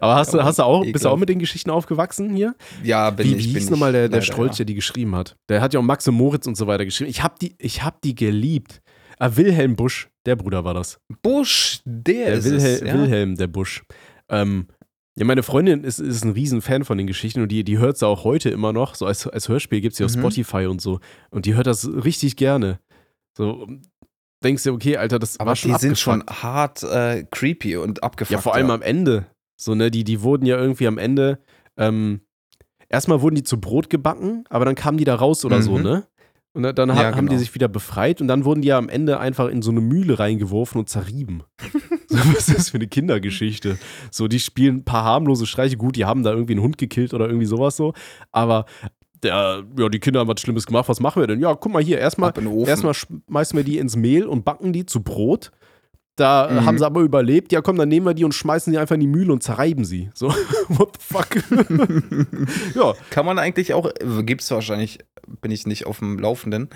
[0.00, 2.54] Aber hast du, hast du auch, bist du auch mit den Geschichten aufgewachsen hier?
[2.82, 3.46] Ja, bin wie, ich.
[3.46, 4.56] Wie hieß nochmal der, der Strolch, ja.
[4.58, 5.36] der die geschrieben hat?
[5.48, 7.10] Der hat ja auch Max und Moritz und so weiter geschrieben.
[7.10, 8.81] Ich hab die, ich hab die geliebt.
[9.22, 10.98] Ah, Wilhelm Busch, der Bruder war das.
[11.22, 12.94] Busch, der, der ist Wilhel es, ja?
[12.94, 13.84] Wilhelm, der Busch.
[14.28, 14.66] Ähm,
[15.14, 18.04] ja, meine Freundin ist, ist ein Riesenfan von den Geschichten und die, die hört sie
[18.04, 18.96] auch heute immer noch.
[18.96, 20.22] So als, als Hörspiel gibt es sie auf mhm.
[20.22, 20.98] Spotify und so.
[21.30, 22.80] Und die hört das richtig gerne.
[23.38, 23.68] So,
[24.42, 28.02] denkst du, okay, Alter, das Aber war schon die sind schon hart äh, creepy und
[28.02, 28.32] abgefuckt.
[28.32, 29.26] Ja, vor allem am Ende.
[29.56, 31.38] So, ne, die, die wurden ja irgendwie am Ende,
[31.76, 32.22] ähm,
[32.88, 35.62] erstmal wurden die zu Brot gebacken, aber dann kamen die da raus oder mhm.
[35.62, 36.08] so, ne?
[36.54, 37.32] Und dann ja, haben genau.
[37.32, 39.80] die sich wieder befreit und dann wurden die ja am Ende einfach in so eine
[39.80, 41.44] Mühle reingeworfen und zerrieben.
[42.08, 43.78] so, was ist das für eine Kindergeschichte?
[44.10, 45.78] So, die spielen ein paar harmlose Streiche.
[45.78, 47.94] Gut, die haben da irgendwie einen Hund gekillt oder irgendwie sowas so.
[48.32, 48.66] Aber
[49.22, 50.88] der, ja, die Kinder haben was Schlimmes gemacht.
[50.88, 51.40] Was machen wir denn?
[51.40, 51.98] Ja, guck mal hier.
[51.98, 52.34] Erstmal,
[52.66, 55.52] erstmal schmeißen wir die ins Mehl und backen die zu Brot.
[56.16, 56.66] Da mhm.
[56.66, 57.52] haben sie aber überlebt.
[57.52, 59.84] Ja, komm, dann nehmen wir die und schmeißen sie einfach in die Mühle und zerreiben
[59.84, 60.10] sie.
[60.14, 60.28] So,
[60.68, 61.36] what the fuck?
[62.74, 62.94] ja.
[63.10, 63.90] Kann man eigentlich auch,
[64.24, 64.98] gibt es wahrscheinlich,
[65.40, 66.68] bin ich nicht auf dem Laufenden,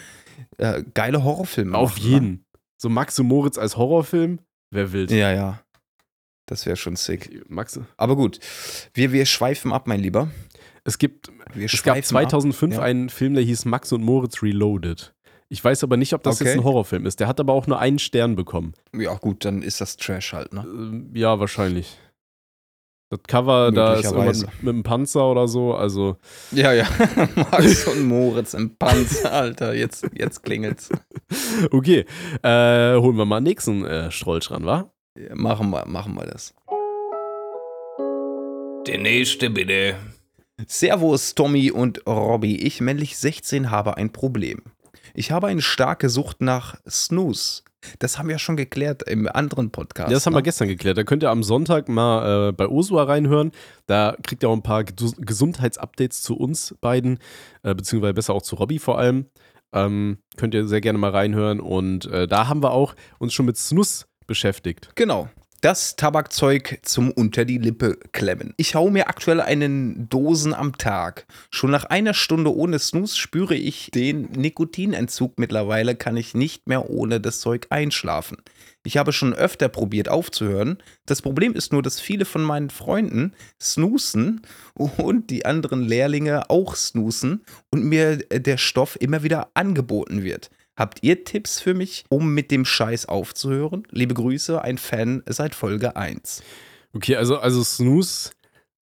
[0.57, 1.77] äh, geile Horrorfilme.
[1.77, 2.11] Auf machen, ne?
[2.11, 2.31] jeden.
[2.31, 2.41] Ne?
[2.79, 4.39] So Max und Moritz als Horrorfilm,
[4.71, 5.11] wer will.
[5.11, 5.61] Ja, ja.
[6.47, 7.45] Das wäre schon sick.
[7.49, 7.79] Max.
[7.97, 8.39] Aber gut,
[8.95, 10.31] wir, wir schweifen ab, mein Lieber.
[10.85, 12.83] Es gibt, wir es gab 2005 ja.
[12.83, 15.16] einen Film, der hieß Max und Moritz Reloaded.
[15.49, 16.51] Ich weiß aber nicht, ob das okay.
[16.51, 17.21] jetzt ein Horrorfilm ist.
[17.21, 18.75] Der hat aber auch nur einen Stern bekommen.
[18.93, 21.05] Ja, gut, dann ist das Trash halt, ne?
[21.15, 21.97] Äh, ja, wahrscheinlich.
[23.09, 26.17] Das Cover, da ist irgendwas mit einem Panzer oder so, also.
[26.51, 26.89] Ja, ja.
[27.37, 29.75] Max und Moritz im Panzer, Alter.
[29.75, 30.91] Jetzt, jetzt klingelt's.
[31.73, 32.05] Okay,
[32.43, 34.93] äh, holen wir mal den nächsten äh, Strolch ran, wa?
[35.19, 36.55] Ja, machen wir, machen wir das.
[38.87, 39.97] Der nächste bitte.
[40.67, 42.57] Servus, Tommy und Robby.
[42.57, 44.63] Ich, männlich 16, habe ein Problem.
[45.19, 47.63] Ich habe eine starke Sucht nach Snooze.
[48.01, 50.11] Das haben wir ja schon geklärt im anderen Podcast.
[50.11, 50.39] Ja, das haben ne?
[50.39, 50.99] wir gestern geklärt.
[50.99, 53.53] Da könnt ihr am Sonntag mal äh, bei Osua reinhören.
[53.87, 57.19] Da kriegt ihr auch ein paar Gesundheitsupdates zu uns beiden,
[57.63, 59.27] äh, beziehungsweise besser auch zu Robby vor allem.
[59.73, 61.61] Ähm, könnt ihr sehr gerne mal reinhören.
[61.61, 64.91] Und äh, da haben wir auch uns schon mit Snus beschäftigt.
[64.97, 65.31] Genau
[65.67, 68.55] das Tabakzeug zum unter die Lippe klemmen.
[68.57, 71.27] Ich hau mir aktuell einen Dosen am Tag.
[71.51, 75.41] Schon nach einer Stunde ohne Snooze spüre ich den Nikotinentzug.
[75.41, 78.37] Mittlerweile kann ich nicht mehr ohne das Zeug einschlafen.
[78.85, 80.79] Ich habe schon öfter probiert aufzuhören.
[81.05, 84.43] Das Problem ist nur, dass viele von meinen Freunden snoosen
[84.75, 90.49] und die anderen Lehrlinge auch snoosen und mir der Stoff immer wieder angeboten wird.
[90.77, 93.85] Habt ihr Tipps für mich, um mit dem Scheiß aufzuhören?
[93.91, 96.43] Liebe Grüße, ein Fan seit Folge 1.
[96.95, 98.31] Okay, also, also Snooze,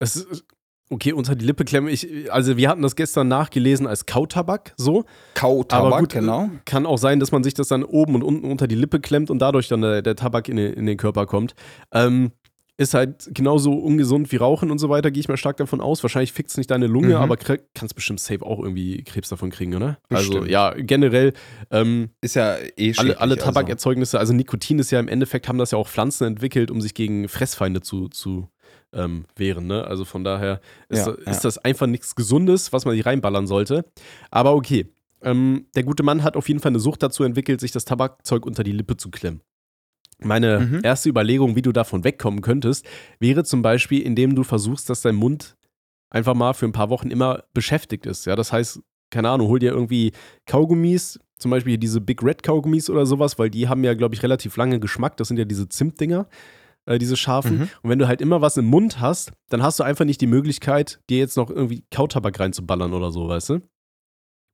[0.01, 0.27] es
[0.91, 1.89] okay, unter die Lippe klemmen.
[1.93, 5.05] Ich, also wir hatten das gestern nachgelesen als Kautabak, so.
[5.35, 6.51] Kautabak, Aber gut, genau.
[6.65, 9.31] Kann auch sein, dass man sich das dann oben und unten unter die Lippe klemmt
[9.31, 11.55] und dadurch dann der, der Tabak in den, in den Körper kommt.
[11.93, 12.33] Ähm,
[12.77, 16.03] ist halt genauso ungesund wie Rauchen und so weiter, gehe ich mal stark davon aus.
[16.03, 17.15] Wahrscheinlich fickt es nicht deine Lunge, mhm.
[17.17, 19.99] aber kannst bestimmt safe auch irgendwie Krebs davon kriegen, oder?
[20.09, 20.37] Also, bestimmt.
[20.37, 21.33] Also ja, generell
[21.71, 23.47] ähm, ist ja eh alle, alle also.
[23.47, 24.33] Tabakerzeugnisse, also.
[24.33, 27.29] also Nikotin ist ja im Endeffekt, haben das ja auch Pflanzen entwickelt, um sich gegen
[27.29, 28.49] Fressfeinde zu, zu
[28.93, 29.85] ähm, wehren, ne?
[29.85, 31.41] Also von daher ist, ja, ist ja.
[31.43, 33.85] das einfach nichts Gesundes, was man sich reinballern sollte.
[34.31, 34.87] Aber okay.
[35.23, 38.45] Ähm, der gute Mann hat auf jeden Fall eine Sucht dazu entwickelt, sich das Tabakzeug
[38.45, 39.41] unter die Lippe zu klemmen.
[40.19, 40.81] Meine mhm.
[40.83, 42.87] erste Überlegung, wie du davon wegkommen könntest,
[43.19, 45.57] wäre zum Beispiel, indem du versuchst, dass dein Mund
[46.11, 48.25] einfach mal für ein paar Wochen immer beschäftigt ist.
[48.27, 50.13] Ja, das heißt, keine Ahnung, hol dir irgendwie
[50.47, 54.23] Kaugummis, zum Beispiel diese Big Red Kaugummis oder sowas, weil die haben ja, glaube ich,
[54.23, 55.17] relativ lange Geschmack.
[55.17, 56.29] Das sind ja diese Zimtdinger,
[56.87, 57.59] äh, diese scharfen.
[57.59, 57.69] Mhm.
[57.83, 60.27] Und wenn du halt immer was im Mund hast, dann hast du einfach nicht die
[60.27, 63.61] Möglichkeit, dir jetzt noch irgendwie Kautabak reinzuballern oder so, weißt du?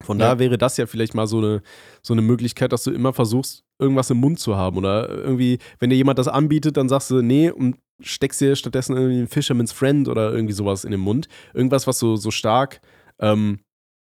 [0.03, 0.31] Von ja.
[0.31, 1.63] da wäre das ja vielleicht mal so eine,
[2.03, 4.79] so eine Möglichkeit, dass du immer versuchst, irgendwas im Mund zu haben.
[4.79, 8.97] Oder irgendwie, wenn dir jemand das anbietet, dann sagst du, nee, und steckst dir stattdessen
[8.97, 11.29] irgendwie einen Fisherman's Friend oder irgendwie sowas in den Mund.
[11.53, 12.81] Irgendwas, was so, so stark,
[13.19, 13.61] ähm,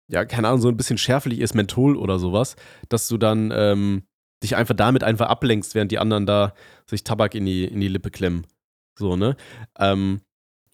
[0.09, 2.57] ja, keine Ahnung, so ein bisschen schärflich ist, Menthol oder sowas,
[2.89, 4.05] dass du dann ähm,
[4.43, 6.55] dich einfach damit einfach ablenkst, während die anderen da
[6.87, 8.47] sich Tabak in die, in die Lippe klemmen.
[8.99, 9.37] So, ne?
[9.79, 10.21] Ähm,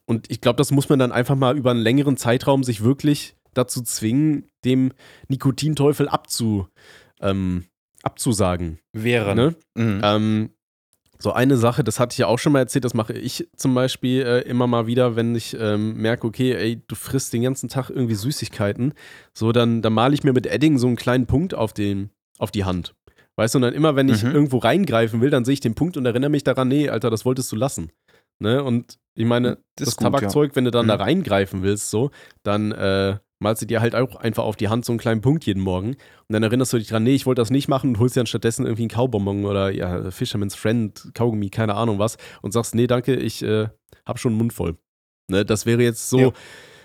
[0.07, 3.37] und ich glaube, das muss man dann einfach mal über einen längeren Zeitraum sich wirklich
[3.55, 4.93] dazu zwingen, dem
[5.29, 6.69] Nikotinteufel abzu,
[7.21, 7.65] ähm,
[8.03, 8.79] abzusagen.
[8.93, 9.35] Wäre.
[9.35, 9.55] Ne?
[9.75, 10.01] Mhm.
[10.03, 10.51] Ähm,
[11.23, 13.75] So eine Sache, das hatte ich ja auch schon mal erzählt, das mache ich zum
[13.75, 17.69] Beispiel äh, immer mal wieder, wenn ich ähm, merke, okay, ey, du frisst den ganzen
[17.69, 18.95] Tag irgendwie Süßigkeiten,
[19.35, 22.09] so dann, dann male ich mir mit Edding so einen kleinen Punkt auf, den,
[22.39, 22.95] auf die Hand.
[23.37, 24.33] Weißt du, und dann immer, wenn ich mhm.
[24.33, 27.27] irgendwo reingreifen will, dann sehe ich den Punkt und erinnere mich daran, nee, Alter, das
[27.27, 27.91] wolltest du lassen.
[28.39, 28.65] Ne?
[28.65, 30.57] Und ich meine, das, das gut, Tabakzeug, ja.
[30.57, 30.89] wenn du dann mhm.
[30.91, 32.11] da reingreifen willst, so,
[32.43, 35.45] dann äh, malst du dir halt auch einfach auf die Hand so einen kleinen Punkt
[35.45, 35.89] jeden Morgen.
[35.89, 35.97] Und
[36.29, 38.27] dann erinnerst du dich dran, nee, ich wollte das nicht machen und holst dir dann
[38.27, 42.19] stattdessen irgendwie einen Kaubonbon oder ja, Fisherman's Friend, Kaugummi, keine Ahnung was.
[42.43, 43.69] Und sagst, nee, danke, ich äh,
[44.07, 44.77] hab schon einen Mund voll.
[45.29, 46.31] Ne, das wäre jetzt so ja.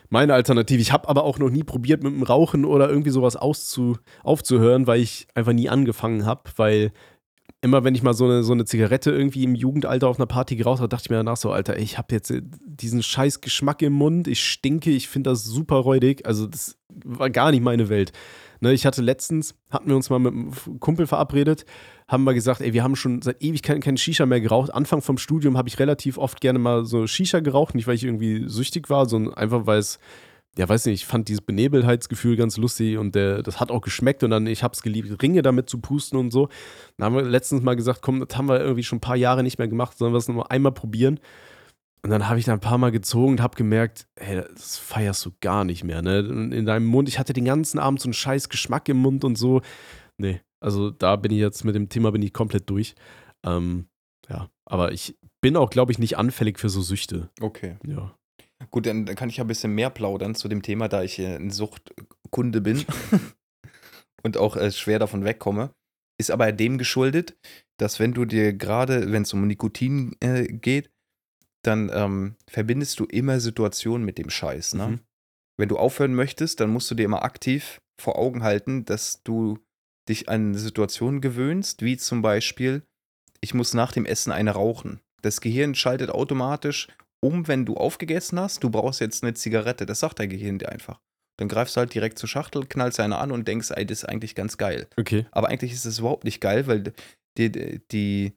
[0.10, 0.82] meine Alternative.
[0.82, 4.88] Ich habe aber auch noch nie probiert, mit dem Rauchen oder irgendwie sowas auszu aufzuhören,
[4.88, 6.92] weil ich einfach nie angefangen habe, weil
[7.66, 10.56] immer wenn ich mal so eine, so eine Zigarette irgendwie im Jugendalter auf einer Party
[10.56, 12.32] geraucht habe, dachte ich mir danach so, Alter, ich habe jetzt
[12.64, 16.26] diesen scheiß Geschmack im Mund, ich stinke, ich finde das super räudig.
[16.28, 18.14] Also das war gar nicht meine Welt.
[18.62, 21.66] Ne, ich hatte letztens, hatten wir uns mal mit einem Kumpel verabredet,
[22.08, 24.74] haben wir gesagt, ey, wir haben schon seit Ewigkeiten keine Shisha mehr geraucht.
[24.74, 28.04] Anfang vom Studium habe ich relativ oft gerne mal so Shisha geraucht, nicht weil ich
[28.04, 30.00] irgendwie süchtig war, sondern einfach weil es
[30.58, 34.24] ja, weiß nicht, ich fand dieses Benebelheitsgefühl ganz lustig und der, das hat auch geschmeckt
[34.24, 36.48] und dann, ich habe es geliebt, Ringe damit zu pusten und so.
[36.98, 39.44] Dann haben wir letztens mal gesagt, komm, das haben wir irgendwie schon ein paar Jahre
[39.44, 41.20] nicht mehr gemacht, sollen wir es nochmal einmal probieren.
[42.04, 45.26] Und dann habe ich da ein paar Mal gezogen und habe gemerkt, hey, das feierst
[45.26, 46.20] du gar nicht mehr, ne?
[46.20, 49.38] In deinem Mund, ich hatte den ganzen Abend so einen scheiß Geschmack im Mund und
[49.38, 49.62] so.
[50.18, 52.94] Nee, also da bin ich jetzt mit dem Thema bin ich komplett durch.
[53.44, 53.88] Ähm,
[54.30, 57.30] ja, aber ich bin auch, glaube ich, nicht anfällig für so Süchte.
[57.42, 57.78] Okay.
[57.86, 58.16] Ja.
[58.72, 61.36] Gut, dann, kann ich ja ein bisschen mehr plaudern zu dem Thema, da ich äh,
[61.36, 62.86] ein Suchtkunde bin
[64.24, 65.72] und auch äh, schwer davon wegkomme.
[66.18, 67.38] Ist aber dem geschuldet,
[67.78, 70.90] dass wenn du dir gerade, wenn es um Nikotin äh, geht,
[71.64, 74.76] dann ähm, verbindest du immer Situationen mit dem Scheiß.
[74.76, 74.88] Ne?
[74.88, 75.00] Mhm.
[75.58, 79.60] Wenn du aufhören möchtest, dann musst du dir immer aktiv vor Augen halten, dass du
[80.08, 82.84] dich an Situationen gewöhnst, wie zum Beispiel,
[83.42, 85.00] ich muss nach dem Essen eine rauchen.
[85.22, 86.88] Das Gehirn schaltet automatisch
[87.26, 89.86] um, wenn du aufgegessen hast, du brauchst jetzt eine Zigarette.
[89.86, 91.02] Das sagt dein Gehirn dir einfach.
[91.38, 94.06] Dann greifst du halt direkt zur Schachtel, knallst eine an und denkst, ey, das ist
[94.06, 94.88] eigentlich ganz geil.
[94.98, 95.26] Okay.
[95.32, 96.94] Aber eigentlich ist es überhaupt nicht geil, weil
[97.38, 98.34] die, die,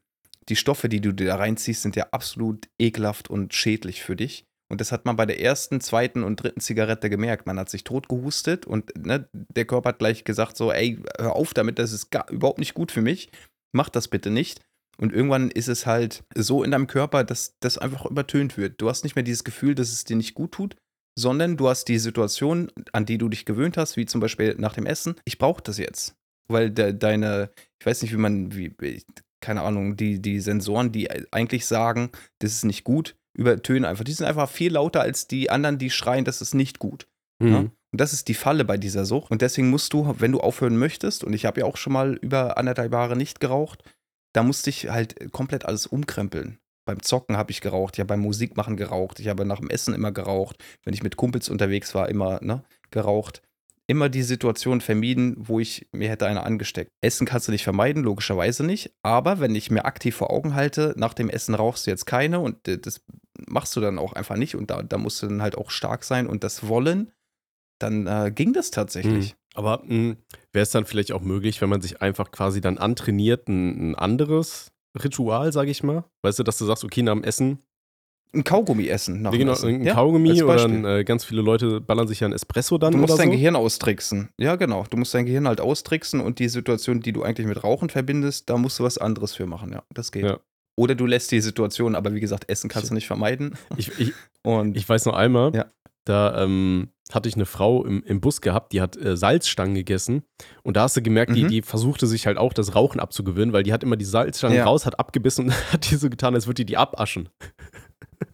[0.49, 4.47] die Stoffe, die du da reinziehst, sind ja absolut ekelhaft und schädlich für dich.
[4.71, 7.47] Und das hat man bei der ersten, zweiten und dritten Zigarette gemerkt.
[7.47, 11.37] Man hat sich tot gehustet und ne, der Körper hat gleich gesagt so, ey, hör
[11.37, 13.31] auf damit, das ist gar, überhaupt nicht gut für mich.
[13.73, 14.61] Mach das bitte nicht.
[15.01, 18.81] Und irgendwann ist es halt so in deinem Körper, dass das einfach übertönt wird.
[18.81, 20.77] Du hast nicht mehr dieses Gefühl, dass es dir nicht gut tut,
[21.17, 24.75] sondern du hast die Situation, an die du dich gewöhnt hast, wie zum Beispiel nach
[24.75, 25.15] dem Essen.
[25.25, 26.17] Ich brauche das jetzt.
[26.49, 28.75] Weil de, deine, ich weiß nicht, wie man, wie,
[29.41, 34.05] keine Ahnung, die, die Sensoren, die eigentlich sagen, das ist nicht gut, übertönen einfach.
[34.05, 37.07] Die sind einfach viel lauter als die anderen, die schreien, das ist nicht gut.
[37.41, 37.53] Mhm.
[37.53, 37.59] Ja?
[37.59, 39.31] Und das ist die Falle bei dieser Sucht.
[39.31, 42.17] Und deswegen musst du, wenn du aufhören möchtest, und ich habe ja auch schon mal
[42.17, 43.83] über anderthalb Jahre nicht geraucht,
[44.33, 46.59] da musste ich halt komplett alles umkrempeln.
[46.87, 50.11] Beim Zocken habe ich geraucht, habe beim Musikmachen geraucht, ich habe nach dem Essen immer
[50.11, 53.43] geraucht, wenn ich mit Kumpels unterwegs war, immer ne, geraucht.
[53.91, 56.91] Immer die Situation vermieden, wo ich mir hätte eine angesteckt.
[57.01, 58.93] Essen kannst du nicht vermeiden, logischerweise nicht.
[59.03, 62.41] Aber wenn ich mir aktiv vor Augen halte, nach dem Essen rauchst du jetzt keine
[62.41, 63.03] und das
[63.47, 66.05] machst du dann auch einfach nicht und da, da musst du dann halt auch stark
[66.05, 67.13] sein und das wollen,
[67.79, 69.33] dann äh, ging das tatsächlich.
[69.33, 69.39] Mhm.
[69.55, 70.17] Aber hm,
[70.53, 73.95] wäre es dann vielleicht auch möglich, wenn man sich einfach quasi dann antrainiert, ein, ein
[73.95, 74.71] anderes
[75.03, 76.05] Ritual, sage ich mal?
[76.23, 77.59] Weißt du, dass du sagst, okay, nach dem Essen.
[78.35, 79.23] Ein Kaugummi essen.
[79.23, 79.69] Nach genau, Essen.
[79.69, 82.93] ein ja, Kaugummi oder ein, äh, ganz viele Leute ballern sich ja ein Espresso dann.
[82.93, 83.37] Du musst oder dein so.
[83.37, 84.29] Gehirn austricksen.
[84.39, 84.85] Ja, genau.
[84.91, 88.51] Du musst dein Gehirn halt austricksen und die Situation, die du eigentlich mit Rauchen verbindest,
[88.51, 89.73] da musst du was anderes für machen.
[89.73, 90.25] Ja, das geht.
[90.25, 90.41] Ja.
[90.77, 93.57] Oder du lässt die Situation, aber wie gesagt, Essen kannst du nicht vermeiden.
[93.77, 94.13] Ich, ich,
[94.43, 95.67] und ich weiß noch einmal, ja.
[96.05, 100.23] da ähm, hatte ich eine Frau im, im Bus gehabt, die hat äh, Salzstangen gegessen.
[100.63, 101.37] Und da hast du gemerkt, mhm.
[101.37, 104.59] die, die versuchte sich halt auch das Rauchen abzugewöhnen, weil die hat immer die Salzstangen
[104.59, 104.65] ja.
[104.65, 107.29] raus, hat abgebissen und hat die so getan, als würde die die abaschen.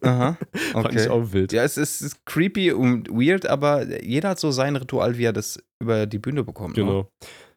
[0.01, 0.37] Aha.
[0.73, 0.83] Okay.
[0.83, 1.53] Fand ich auch wild.
[1.53, 5.23] Ja, es ist, es ist, creepy und weird, aber jeder hat so sein Ritual, wie
[5.23, 6.75] er das über die Bühne bekommt.
[6.75, 6.83] Ne?
[6.83, 7.01] Genau.
[7.03, 7.07] Ne?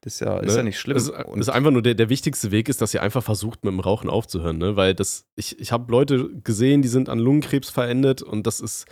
[0.02, 0.57] Das ist ja, ist ne?
[0.59, 0.94] ja nicht schlimm.
[0.94, 3.72] Das, das ist einfach nur der, der wichtigste Weg, ist, dass ihr einfach versucht, mit
[3.72, 4.59] dem Rauchen aufzuhören.
[4.59, 4.76] Ne?
[4.76, 8.87] Weil das, ich, ich habe Leute gesehen, die sind an Lungenkrebs verendet und das ist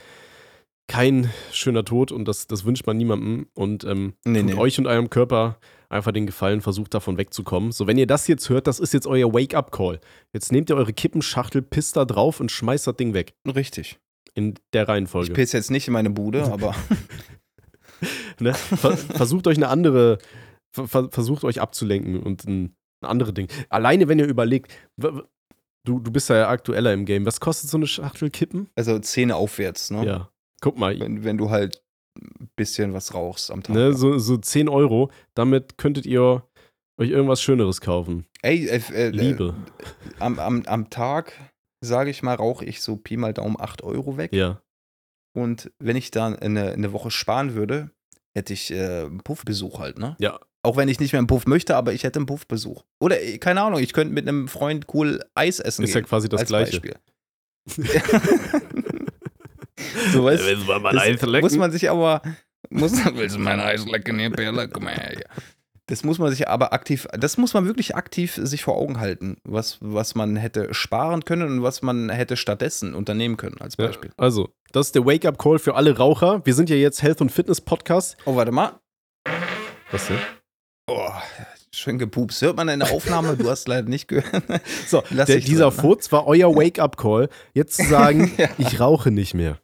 [0.88, 3.49] kein schöner Tod und das, das wünscht man niemandem.
[3.55, 4.55] Und ähm, nee, nee.
[4.55, 7.72] euch und eurem Körper einfach den Gefallen, versucht davon wegzukommen.
[7.72, 10.01] So, wenn ihr das jetzt hört, das ist jetzt euer Wake-up-Call.
[10.33, 13.35] Jetzt nehmt ihr eure Kippenschachtel, pisst da drauf und schmeißt das Ding weg.
[13.46, 13.99] Richtig.
[14.35, 15.29] In der Reihenfolge.
[15.29, 16.75] Ich piss jetzt nicht in meine Bude, aber.
[18.40, 18.55] ne?
[18.55, 20.18] Versucht euch eine andere,
[20.72, 23.49] versucht euch abzulenken und ein, ein andere Ding.
[23.68, 25.22] Alleine, wenn ihr überlegt, du,
[25.85, 27.25] du bist ja aktueller im Game.
[27.27, 28.68] Was kostet so eine Schachtel Kippen?
[28.75, 30.05] Also Zähne aufwärts, ne?
[30.05, 30.31] Ja.
[30.67, 30.99] Guck mal.
[30.99, 31.83] Wenn, wenn du halt
[32.19, 33.77] ein bisschen was rauchst am Tag.
[33.77, 36.43] Ne, so, so 10 Euro, damit könntet ihr
[36.99, 38.27] Euch irgendwas Schöneres kaufen.
[38.43, 39.55] Ey, äh, äh, Liebe.
[40.19, 41.35] Äh, am, am, am Tag,
[41.83, 44.33] sage ich mal, rauche ich so Pi mal Daumen 8 Euro weg.
[44.33, 44.63] Ja.
[45.37, 47.91] Und wenn ich dann eine, eine Woche sparen würde,
[48.35, 50.17] hätte ich äh, einen Puffbesuch halt, ne?
[50.21, 50.41] Ja.
[50.63, 52.83] Auch wenn ich nicht mehr einen Puff möchte, aber ich hätte einen Puffbesuch.
[52.99, 56.03] Oder, äh, keine Ahnung, ich könnte mit einem Freund cool Eis essen Ist gehen.
[56.03, 56.81] ja quasi das Gleiche.
[60.13, 61.41] So, weißt, Willst du mal mein das Eis lecken?
[61.45, 62.23] muss man sich aber,
[62.71, 64.69] muss, Willst du mein Eis lecken, hier, Perle?
[64.69, 65.11] Komm her.
[65.15, 65.25] hier.
[65.87, 69.37] das muss man sich aber aktiv, das muss man wirklich aktiv sich vor Augen halten,
[69.45, 73.87] was, was man hätte sparen können und was man hätte stattdessen unternehmen können, als Ja,
[73.87, 74.11] Beispiel.
[74.17, 76.43] also, das ist der Wake-up-Call für alle Raucher.
[76.45, 78.17] Wir sind ja jetzt Health- und Fitness-Podcast.
[78.27, 78.73] Oh, warte mal.
[79.93, 80.19] Was denn?
[80.89, 81.09] Oh,
[81.73, 82.43] schön gepupst.
[82.43, 83.37] Hört man in der Aufnahme?
[83.37, 84.43] Du hast leider nicht gehört.
[84.87, 85.83] So, Lass der, dieser drin, ne?
[85.83, 87.29] Furz war euer Wake-up-Call.
[87.55, 88.49] Jetzt zu sagen, Ja.
[88.59, 89.59] ich rauche nicht mehr.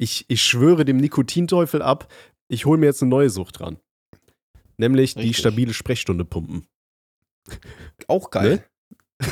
[0.00, 2.10] Ich, ich schwöre dem Nikotinteufel ab,
[2.48, 3.76] ich hole mir jetzt eine neue Sucht dran.
[4.78, 5.36] Nämlich die Richtig.
[5.36, 6.64] stabile Sprechstunde pumpen.
[8.08, 8.64] Auch geil.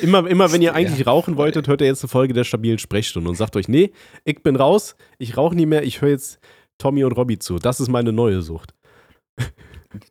[0.00, 2.78] Immer, immer wenn ihr eigentlich Ja, rauchen wolltet, hört ihr jetzt eine Folge der stabilen
[2.78, 3.90] Sprechstunde und sagt euch, nee,
[4.24, 6.38] ich bin raus, ich rauche nie mehr, ich höre jetzt
[6.78, 7.58] Tommy und Robby zu.
[7.58, 8.74] Das ist meine neue Sucht.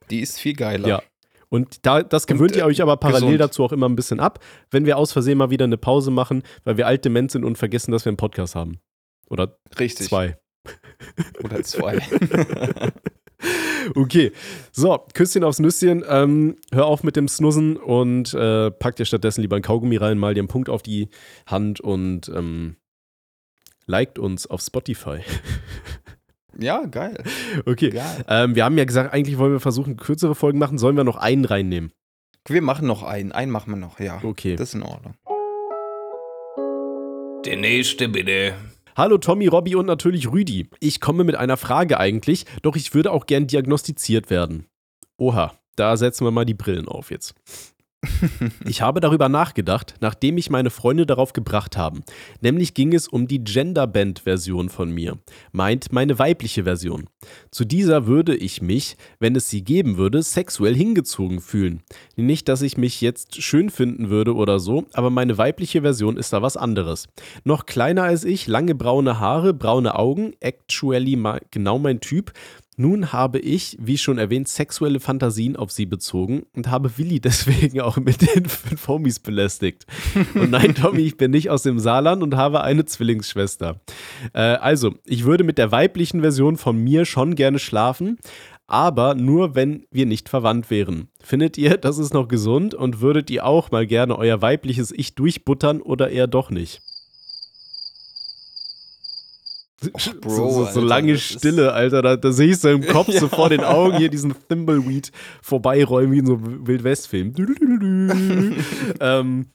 [0.10, 0.88] Die ist viel geiler.
[0.88, 1.02] Ja.
[1.48, 3.40] Und da, das gewöhnt Und, ihr euch aber parallel gesund.
[3.40, 6.44] dazu auch immer ein bisschen ab, wenn wir aus Versehen mal wieder eine Pause machen,
[6.66, 8.80] weil wir alt dement sind und vergessen, dass wir einen Podcast haben.
[9.32, 10.08] Oder Richtig.
[10.08, 10.38] zwei.
[11.44, 12.00] Oder zwei.
[13.96, 14.32] Okay,
[14.72, 16.04] so, Küsschen aufs Nüsschen.
[16.08, 20.20] Ähm, hör auf mit dem Snussen und äh, pack dir stattdessen lieber ein Kaugummi rein,
[20.20, 21.10] mal dir einen Punkt auf die
[21.48, 22.76] Hand und ähm,
[23.88, 25.22] liked uns auf Spotify.
[26.60, 27.24] ja, geil.
[27.66, 27.90] Okay.
[27.90, 28.26] Geil.
[28.28, 30.78] Ähm, wir haben ja gesagt, eigentlich wollen wir versuchen, kürzere Folgen machen.
[30.78, 31.92] Sollen wir noch einen reinnehmen?
[32.48, 33.32] Wir machen noch einen.
[33.32, 34.22] Einen machen wir noch, ja.
[34.24, 34.56] Okay.
[34.56, 35.16] Das ist in Ordnung.
[37.46, 38.54] Der nächste bitte.
[38.96, 40.70] Hallo Tommy, Robby und natürlich Rüdi.
[40.82, 44.66] Ich komme mit einer Frage eigentlich, doch ich würde auch gern diagnostiziert werden.
[45.18, 47.34] Oha, da setzen wir mal die Brillen auf jetzt.
[48.66, 52.04] Ich habe darüber nachgedacht, nachdem mich meine Freunde darauf gebracht haben.
[52.42, 55.20] Nämlich ging es um die Genderband-Version von mir.
[55.52, 57.08] Meint meine weibliche Version.
[57.52, 61.82] Zu dieser würde ich mich, wenn es sie geben würde, sexuell hingezogen fühlen.
[62.16, 66.34] Nicht, dass ich mich jetzt schön finden würde oder so, aber meine weibliche Version ist
[66.34, 67.08] da was anderes.
[67.44, 72.34] Noch kleiner als ich, lange braune Haare, braune Augen, actually genau mein Typ.
[72.82, 77.80] Nun habe ich, wie schon erwähnt, sexuelle Fantasien auf sie bezogen und habe Willi deswegen
[77.80, 79.86] auch mit den fünf Homies belästigt.
[80.34, 83.80] Und nein, Tommy, ich bin nicht aus dem Saarland und habe eine Zwillingsschwester.
[84.34, 88.18] Äh, also, ich würde mit der weiblichen Version von mir schon gerne schlafen,
[88.66, 91.10] aber nur, wenn wir nicht verwandt wären.
[91.22, 95.14] Findet ihr, das ist noch gesund und würdet ihr auch mal gerne euer weibliches Ich
[95.14, 96.82] durchbuttern oder eher doch nicht?
[100.22, 102.02] Bro, so, so, so Alter, lange Stille, Alter.
[102.02, 106.12] Da, da sehe ich so im Kopf, so vor den Augen hier diesen Thimbleweed vorbeirollen
[106.12, 107.34] wie in so einem Wildwest-Film.
[109.00, 109.48] ähm,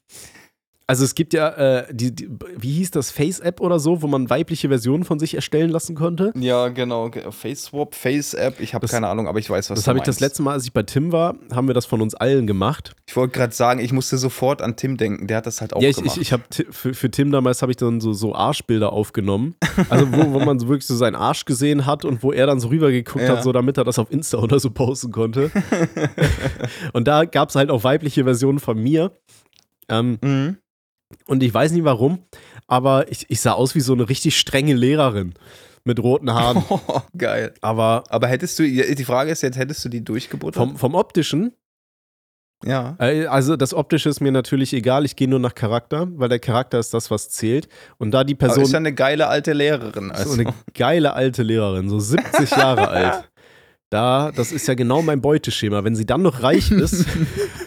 [0.88, 1.48] also es gibt ja,
[1.80, 5.34] äh, die, die, wie hieß das, Face-App oder so, wo man weibliche Versionen von sich
[5.34, 6.32] erstellen lassen konnte.
[6.36, 7.10] Ja, genau.
[7.10, 8.60] ge- Face-Swap, Face-App.
[8.60, 10.42] Ich habe Das- keine Ahnung, aber ich weiß, was Das du habe ich das letzte
[10.42, 12.94] Mal, als ich bei Tim war, haben wir das von uns allen gemacht.
[13.08, 15.26] Ich wollte gerade sagen, ich musste sofort an Tim denken.
[15.26, 16.16] Der hat das halt auch ja, ich, gemacht.
[16.16, 19.56] ich, ich habe für, für Tim damals habe ich dann so, so Arschbilder aufgenommen.
[19.88, 22.60] Also wo, wo man so wirklich so seinen Arsch gesehen hat und wo er dann
[22.60, 23.36] so rübergeguckt Ja.
[23.36, 25.50] hat, so damit er das auf Insta oder so posten konnte.
[26.92, 29.12] und da gab es halt auch weibliche Versionen von mir.
[29.88, 30.56] Ähm, mhm.
[31.26, 32.18] Und ich weiß nicht warum,
[32.66, 35.34] aber ich, ich sah aus wie so eine richtig strenge Lehrerin
[35.84, 36.64] mit roten Haaren.
[36.70, 37.54] Oh, geil.
[37.60, 40.56] Aber Aber hättest du, die Frage ist jetzt, hättest du die durchgebuttert?
[40.56, 41.52] vom, vom optischen,
[42.64, 42.96] ja.
[42.98, 46.38] äh, also das optische ist mir natürlich egal, ich gehe nur nach Charakter, weil der
[46.38, 47.68] Charakter ist das, was zählt.
[47.98, 50.10] Und da die Aber Person ist ja eine geile alte Lehrerin.
[50.10, 50.34] Also.
[50.34, 53.30] So eine geile alte Lehrerin, so 70 Jahre alt.
[53.90, 55.84] Da, das ist ja genau mein Beuteschema.
[55.84, 57.04] Wenn sie dann noch reich ist.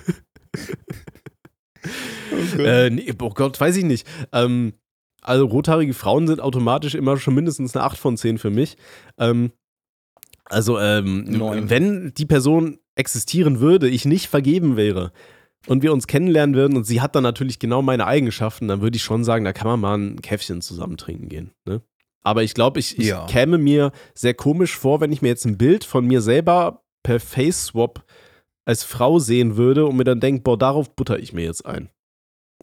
[2.58, 4.08] äh, nee, oh Gott, weiß ich nicht.
[4.32, 4.74] Ähm,
[5.22, 8.78] also rothaarige Frauen sind automatisch immer schon mindestens eine 8 von 10 für mich.
[9.18, 9.52] Ähm,
[10.46, 11.26] also, ähm,
[11.70, 15.12] wenn die Person existieren würde, ich nicht vergeben wäre
[15.68, 18.96] und wir uns kennenlernen würden und sie hat dann natürlich genau meine Eigenschaften, dann würde
[18.98, 21.52] ich schon sagen, da kann man mal ein Käffchen zusammen trinken gehen.
[21.66, 21.82] Ne?
[22.24, 23.26] Aber ich glaube, ich, ich Ja.
[23.28, 27.20] käme mir sehr komisch vor, wenn ich mir jetzt ein Bild von mir selber per
[27.20, 28.04] Face-Swap
[28.66, 31.90] als Frau sehen würde und mir dann denke, boah, darauf butter ich mir jetzt ein.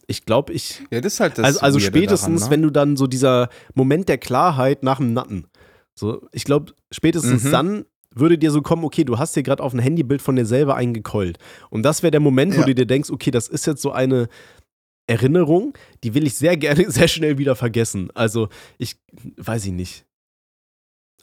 [0.09, 0.83] Ich glaube, ich.
[0.91, 2.55] ja, das ist halt das also also spätestens, daran, ne?
[2.55, 5.47] wenn du dann so dieser Moment der Klarheit nach dem Natten.
[5.95, 7.51] So, ich glaube, spätestens Mhm.
[7.51, 7.85] dann
[8.15, 10.75] würde dir so kommen, okay, du hast dir gerade auf ein Handybild von dir selber
[10.77, 11.39] eingekeult.
[11.71, 12.67] Und das wäre der Moment, wo Ja.
[12.67, 14.29] du dir denkst, okay, das ist jetzt so eine
[15.09, 18.11] Erinnerung, die will ich sehr gerne, sehr schnell wieder vergessen.
[18.15, 18.49] Also,
[18.79, 18.97] ich
[19.37, 20.05] weiß ich nicht.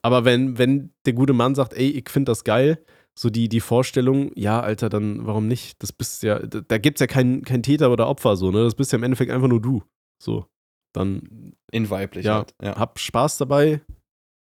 [0.01, 2.83] Aber wenn, wenn der gute Mann sagt, ey, ich finde das geil,
[3.17, 5.81] so die, die Vorstellung, ja, Alter, dann warum nicht?
[5.83, 8.63] Das bist ja, da, da gibt es ja keinen kein Täter oder Opfer, so, ne?
[8.63, 9.83] Das bist ja im Endeffekt einfach nur du.
[10.21, 10.47] So.
[10.95, 11.53] Dann.
[11.71, 12.53] In weiblich, ja, halt.
[12.61, 12.75] ja.
[12.75, 13.81] Hab Spaß dabei,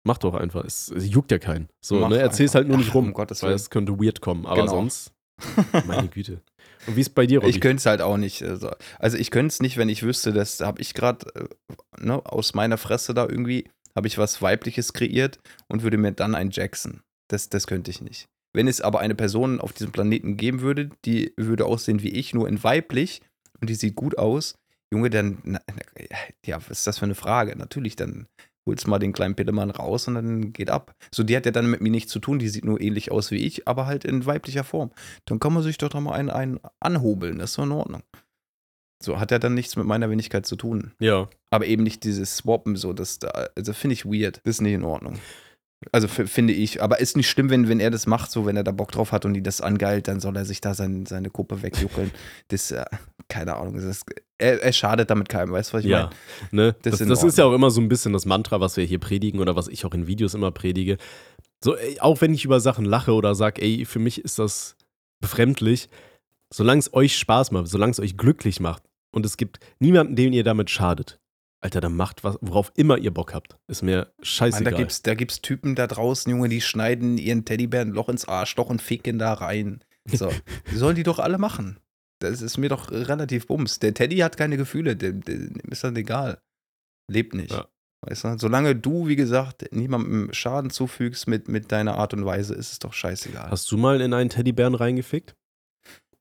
[0.04, 0.64] mach doch einfach.
[0.64, 1.68] Es, es juckt ja keinen.
[1.84, 2.18] So, mach ne?
[2.18, 2.60] Erzähl's einfach.
[2.60, 4.46] halt nur nicht rum, Ach, um weil es könnte weird kommen.
[4.46, 4.72] Aber genau.
[4.72, 5.12] sonst,
[5.86, 6.42] meine Güte.
[6.86, 7.50] Und wie ist bei dir, Robby?
[7.50, 8.42] Ich könnte es halt auch nicht.
[8.42, 12.24] Also, also ich könnte es nicht, wenn ich wüsste, das habe ich gerade äh, ne,
[12.24, 16.50] aus meiner Fresse da irgendwie, habe ich was Weibliches kreiert und würde mir dann ein
[16.50, 17.02] Jackson.
[17.28, 18.28] Das, das könnte ich nicht.
[18.56, 22.32] Wenn es aber eine Person auf diesem Planeten geben würde, die würde aussehen wie ich,
[22.32, 23.20] nur in weiblich
[23.60, 24.54] und die sieht gut aus,
[24.90, 25.60] Junge, dann, na,
[26.42, 27.54] ja, was ist das für eine Frage?
[27.54, 28.28] Natürlich, dann
[28.64, 30.94] holst mal den kleinen Pillemann raus und dann geht ab.
[31.14, 33.30] So, die hat ja dann mit mir nichts zu tun, die sieht nur ähnlich aus
[33.30, 34.90] wie ich, aber halt in weiblicher Form.
[35.26, 38.04] Dann kann man sich doch da mal einen, einen anhobeln, das ist doch in Ordnung.
[39.02, 40.92] So, hat ja dann nichts mit meiner Wenigkeit zu tun.
[40.98, 41.28] Ja.
[41.50, 44.40] Aber eben nicht dieses Swappen, so, das da, also finde ich weird.
[44.44, 45.18] Das ist nicht in Ordnung.
[45.92, 48.64] Also finde ich, aber ist nicht schlimm, wenn, wenn er das macht, so wenn er
[48.64, 51.28] da Bock drauf hat und die das angeilt, dann soll er sich da sein, seine
[51.28, 52.10] Kuppe wegjuckeln.
[52.48, 52.84] das, äh,
[53.28, 54.02] keine Ahnung, das,
[54.38, 56.10] er, er, schadet damit keinem, weißt du, was ich ja,
[56.50, 56.68] meine?
[56.68, 56.76] Ne?
[56.82, 58.98] Das, das, das ist ja auch immer so ein bisschen das Mantra, was wir hier
[58.98, 60.96] predigen oder was ich auch in Videos immer predige.
[61.62, 64.76] So, ey, auch wenn ich über Sachen lache oder sage, ey, für mich ist das
[65.20, 65.90] befremdlich,
[66.52, 70.32] solange es euch Spaß macht, solange es euch glücklich macht und es gibt niemanden, den
[70.32, 71.18] ihr damit schadet,
[71.66, 73.58] Alter, dann macht was, worauf immer ihr Bock habt.
[73.66, 74.62] Ist mir scheißegal.
[74.62, 78.08] Mann, da gibt's, da gibt's Typen da draußen, Junge, die schneiden ihren Teddybär ein Loch
[78.08, 79.82] ins Arschloch und ficken da rein.
[80.04, 80.30] So,
[80.72, 81.80] sollen die doch alle machen.
[82.20, 83.80] Das ist mir doch relativ bums.
[83.80, 86.38] Der Teddy hat keine Gefühle, dem, dem ist dann egal.
[87.10, 87.50] Lebt nicht.
[87.50, 87.66] Ja.
[88.02, 88.38] Weißt du?
[88.38, 92.78] Solange du, wie gesagt, niemandem Schaden zufügst mit, mit deiner Art und Weise, ist es
[92.78, 93.50] doch scheißegal.
[93.50, 95.34] Hast du mal in einen Teddybären reingefickt?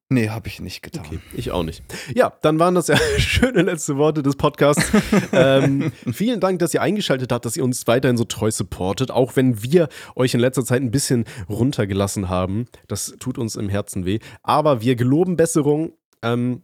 [0.10, 1.03] Nee, habe ich nicht getan.
[1.08, 1.84] Okay, ich auch nicht.
[2.14, 4.91] Ja, dann waren das ja schöne letzte Worte des Podcasts.
[5.32, 9.36] ähm, vielen Dank, dass ihr eingeschaltet habt, dass ihr uns weiterhin so treu supportet, auch
[9.36, 12.68] wenn wir euch in letzter Zeit ein bisschen runtergelassen haben.
[12.88, 14.20] Das tut uns im Herzen weh.
[14.43, 15.93] Aber wir geloben Besserung.
[16.22, 16.64] Ähm,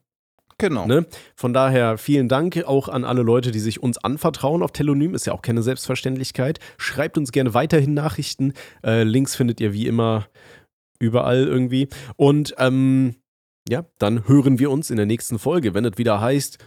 [0.60, 0.86] Genau.
[0.86, 1.08] Ne?
[1.36, 5.16] Von daher vielen Dank auch an alle Leute, die sich uns anvertrauen auf Telonym.
[5.16, 6.60] Ist ja auch keine Selbstverständlichkeit.
[6.78, 8.54] Schreibt uns gerne weiterhin Nachrichten.
[8.86, 10.28] Äh, Links findet ihr wie immer
[11.00, 11.88] überall irgendwie.
[12.16, 13.16] Und ähm,
[13.70, 16.58] ja, dann hören wir uns in der nächsten Folge, wenn es wieder heißt.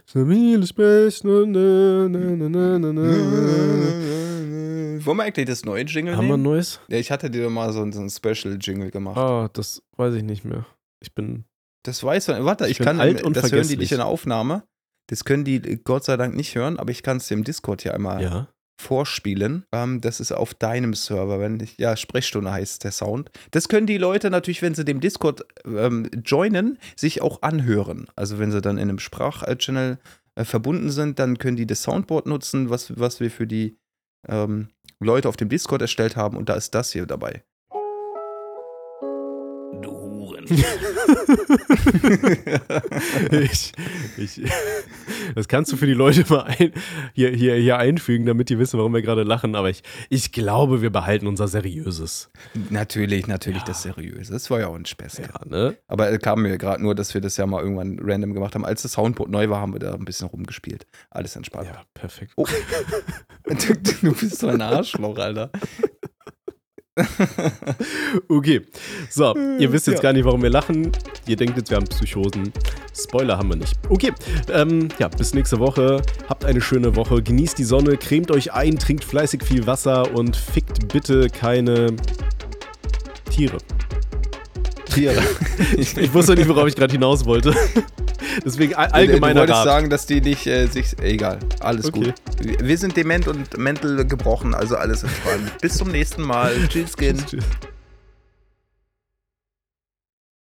[5.04, 6.80] Wollen wir eigentlich das neue Jingle Haben wir ein neues?
[6.88, 9.16] Ja, ich hatte dir mal so ein, so ein Special-Jingle gemacht.
[9.16, 10.66] Ah, das weiß ich nicht mehr.
[11.00, 11.44] Ich bin.
[11.82, 12.44] Das weiß man.
[12.44, 13.00] Warte, ich, ich kann.
[13.00, 14.62] Alt und das hören die nicht in der Aufnahme.
[15.08, 17.82] Das können die Gott sei Dank nicht hören, aber ich kann es dir im Discord
[17.82, 18.48] hier einmal ja
[18.80, 19.64] vorspielen.
[19.72, 23.30] Ähm, das ist auf deinem Server, wenn ich, ja, Sprechstunde heißt der Sound.
[23.50, 28.08] Das können die Leute natürlich, wenn sie dem Discord ähm, joinen, sich auch anhören.
[28.16, 29.98] Also wenn sie dann in einem Sprachchannel
[30.34, 33.78] äh, verbunden sind, dann können die das Soundboard nutzen, was, was wir für die
[34.28, 34.68] ähm,
[35.00, 37.44] Leute auf dem Discord erstellt haben und da ist das hier dabei.
[43.30, 43.72] ich,
[44.16, 44.40] ich,
[45.34, 46.72] das kannst du für die Leute mal ein,
[47.12, 49.54] hier, hier, hier einfügen, damit die wissen, warum wir gerade lachen.
[49.54, 52.30] Aber ich, ich glaube, wir behalten unser Seriöses.
[52.70, 53.66] Natürlich, natürlich ja.
[53.66, 54.32] das Seriöse.
[54.32, 55.18] Das war ja auch ein Spaß.
[55.18, 55.76] Ja, ne?
[55.86, 58.64] Aber es kam mir gerade nur, dass wir das ja mal irgendwann random gemacht haben.
[58.64, 60.86] Als das Soundboard neu war, haben wir da ein bisschen rumgespielt.
[61.10, 61.66] Alles entspannt.
[61.66, 62.32] Ja, perfekt.
[62.36, 62.46] Oh.
[63.44, 65.50] du, du bist so ein Arschloch, Alter.
[68.28, 68.62] okay.
[69.10, 70.02] So, ihr wisst jetzt ja.
[70.02, 70.92] gar nicht, warum wir lachen.
[71.26, 72.52] Ihr denkt jetzt, wir haben Psychosen.
[72.96, 73.76] Spoiler haben wir nicht.
[73.88, 74.12] Okay,
[74.52, 76.00] ähm, ja, bis nächste Woche.
[76.28, 77.22] Habt eine schöne Woche.
[77.22, 81.96] Genießt die Sonne, cremt euch ein, trinkt fleißig viel Wasser und fickt bitte keine
[83.30, 83.58] Tiere.
[84.94, 85.22] Tiere.
[85.76, 87.54] ich, ich wusste nicht, worauf ich gerade hinaus wollte.
[88.44, 90.98] Deswegen allgemeiner Du wolltest sagen, dass die nicht äh, sich.
[91.00, 92.06] Egal, alles okay.
[92.06, 92.14] gut.
[92.60, 95.52] Wir sind dement und mental gebrochen, also alles entspannt.
[95.60, 96.52] Bis zum nächsten Mal.
[96.68, 97.18] Tschüss, Skin.
[97.26, 97.44] Tschüss.